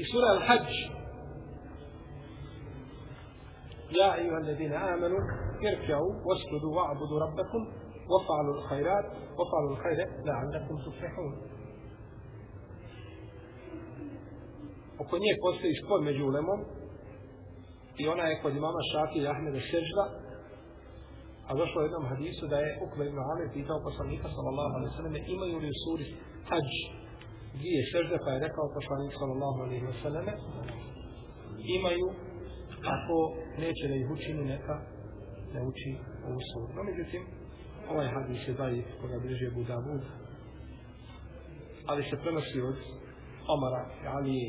I 0.00 0.04
sura 0.10 0.26
Al-Hajj 0.36 0.68
يا 4.00 4.14
أيها 4.14 4.38
الذين 4.38 4.72
آمنوا 4.72 5.20
اركعوا 5.70 6.12
واسجدوا 6.26 6.76
واعبدوا 6.76 7.18
ربكم 7.26 7.62
وفعلوا 8.12 8.54
الخيرات 8.58 9.04
وفعلوا 9.38 9.72
الخير 9.72 9.98
لعلكم 10.24 10.76
تفلحون 10.86 11.34
oko 14.98 15.18
nje 15.18 15.32
postoji 15.42 15.74
spor 15.84 16.00
među 16.00 16.24
ulemom 16.24 16.60
i 18.01 18.03
ona 18.13 18.23
je 18.29 18.39
kod 18.43 18.53
imama 18.55 18.81
Šafi 18.91 19.19
i 19.21 19.31
Ahmeda 19.33 19.59
sežda 19.71 20.03
a 21.47 21.51
došlo 21.61 21.77
u 21.79 21.85
jednom 21.87 22.05
hadisu 22.11 22.43
da 22.51 22.57
je 22.59 22.77
Ukve 22.85 23.03
ibn 23.07 23.19
Amir 23.31 23.47
pitao 23.57 23.85
poslanika 23.87 24.27
sallallahu 24.35 24.73
alaihi 24.77 24.95
sallam 24.99 25.15
imaju 25.35 25.55
li 25.63 25.69
u 25.73 25.79
suri 25.83 26.05
hađ 26.49 26.69
dvije 27.59 27.81
sežde 27.93 28.15
pa 28.23 28.29
je 28.31 28.43
rekao 28.45 28.75
poslanik 28.77 29.13
sallallahu 29.21 29.59
alaihi 29.65 29.85
sallam 30.05 30.27
imaju 31.77 32.07
ako 32.95 33.17
neće 33.63 33.83
da 33.91 33.95
ih 34.01 34.07
učini 34.15 34.43
neka 34.55 34.75
ne 35.53 35.61
uči 35.69 35.91
ovu 36.27 36.41
suru. 36.49 36.69
No, 36.75 36.81
međutim, 36.89 37.21
ovaj 37.91 38.07
hadis 38.15 38.47
je 38.47 38.53
daji 38.53 38.83
koga 39.01 39.19
bliže 39.23 39.47
Abu 39.47 39.63
Davud, 39.63 40.03
ali 41.85 42.03
se 42.09 42.21
prenosi 42.23 42.61
od 42.61 42.77
Omara, 43.55 43.83
Ali, 44.17 44.39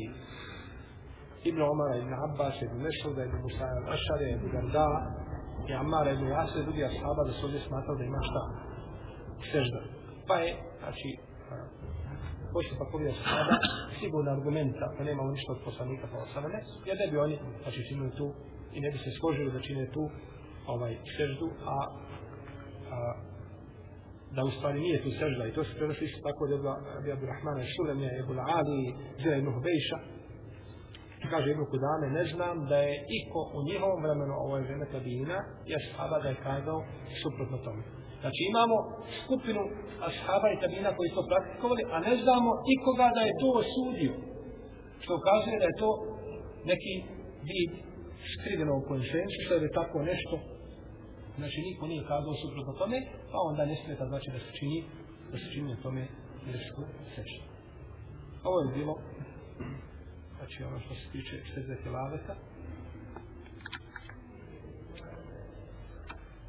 Ibn 1.49 1.61
Omara, 1.61 1.95
Ibn 1.97 2.13
Abbas, 2.27 2.55
Ibn 2.61 2.77
Mešuda, 2.85 3.21
Ibn 3.25 3.37
Musa, 3.45 3.67
Ašare, 3.95 4.27
Ibn 4.37 4.47
Garda, 4.53 4.87
i 5.69 5.73
Amara, 5.73 6.11
Ibn 6.11 6.25
Jasre, 6.27 6.63
drugi 6.63 6.83
ashaba 6.83 7.21
da 7.27 7.33
su 7.33 7.45
ovdje 7.45 7.59
smatrali 7.67 7.97
da 7.99 8.05
ima 8.05 8.21
šta? 8.29 8.43
Sežda. 9.51 9.81
Pa 10.27 10.35
je, 10.43 10.51
znači, 10.79 11.09
postupak 12.53 12.89
ovih 12.93 13.09
ashaba 13.13 13.55
sigurno 13.99 14.29
argumenta 14.31 14.85
da 14.97 15.03
nema 15.09 15.21
ništa 15.35 15.49
od 15.55 15.61
poslanika 15.67 16.05
pa 16.11 16.17
osamene, 16.25 16.59
jer 16.87 16.95
ne 17.01 17.07
bi 17.11 17.17
oni, 17.25 17.35
znači, 17.63 17.79
činili 17.87 18.11
tu 18.19 18.27
i 18.75 18.79
ne 18.85 18.89
bi 18.93 18.97
se 18.97 19.11
složili 19.19 19.51
da 19.51 19.59
čine 19.67 19.85
tu 19.95 20.03
ovaj 20.73 20.93
seždu, 21.17 21.47
a, 21.75 21.77
a 22.95 22.97
da 24.35 24.41
u 24.43 24.51
stvari 24.57 24.79
nije 24.79 25.03
tu 25.03 25.09
sežda 25.19 25.43
i 25.45 25.53
to 25.55 25.63
se 25.63 25.73
prenosi 25.77 26.03
isto 26.05 26.19
tako 26.27 26.41
od 26.45 26.51
Abi 26.99 27.09
Abdurrahmana 27.11 27.63
Šulemija, 27.73 28.11
Ebu 28.21 28.33
Ali, 28.57 28.81
Zira 29.21 29.35
ibn 29.37 29.49
Hubejša, 29.55 29.97
kaže 31.33 31.47
Ibn 31.51 31.65
Kudame, 31.71 32.07
ne 32.19 32.25
znam 32.31 32.55
da 32.69 32.77
je 32.87 32.93
iko 33.19 33.39
u 33.57 33.59
njihovom 33.69 33.99
vremenu, 34.05 34.33
ovo 34.43 34.53
je 34.57 34.67
vreme 34.67 34.85
Tabina, 34.93 35.37
je 35.69 35.73
ashaba 35.81 36.17
da 36.23 36.29
je 36.29 36.43
kazao 36.47 36.79
suprotno 37.21 37.57
tome. 37.65 37.83
Znači 38.21 38.41
imamo 38.51 38.77
skupinu 39.23 39.61
ashaba 40.09 40.47
i 40.51 40.59
tabina 40.63 40.89
koji 40.97 41.09
su 41.09 41.21
praktikovali, 41.31 41.83
a 41.93 41.97
ne 42.07 42.13
znamo 42.23 42.51
ikoga 42.75 43.07
da 43.17 43.21
je 43.25 43.39
to 43.41 43.47
osudio. 43.61 44.13
Što 45.03 45.11
ukazuje 45.19 45.57
da 45.61 45.67
je 45.69 45.79
to 45.83 45.89
neki 46.71 46.93
vid 47.49 47.71
skrivenog 48.33 48.79
konsensusa 48.91 49.53
je 49.53 49.77
tako 49.79 49.97
nešto. 50.11 50.35
Znači 51.37 51.57
niko 51.67 51.83
nije 51.91 52.09
kazao 52.11 52.41
suprotno 52.43 52.73
tome, 52.81 52.97
pa 53.31 53.37
onda 53.49 53.61
ne 53.71 53.75
smeta 53.81 54.05
znači 54.11 54.27
da 54.33 54.39
se 54.45 54.51
čini, 54.59 54.79
da 55.31 55.37
se 55.41 55.47
čini 55.53 55.67
na 55.73 55.77
tome 55.83 56.01
gresku 56.47 56.81
seče. 57.13 57.39
Ovo 58.47 58.57
je 58.63 58.69
bilo, 58.77 58.93
znači 60.41 60.63
ono 60.63 60.79
što 60.79 60.93
se 60.95 61.11
tiče 61.11 61.43
srede 61.53 61.75
telaveta. 61.83 62.35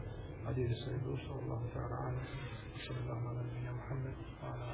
a 0.47 0.53
djede 0.53 0.75
svoje 0.75 0.97
društvo 1.05 1.31
Allahu 1.41 1.65
ta'ala 1.73 1.95
ala 2.07 2.23
صلى 2.87 2.99
الله 3.03 3.29
على 3.29 3.39
نبينا 3.49 3.71
محمد 3.71 4.15
وعلى 4.43 4.67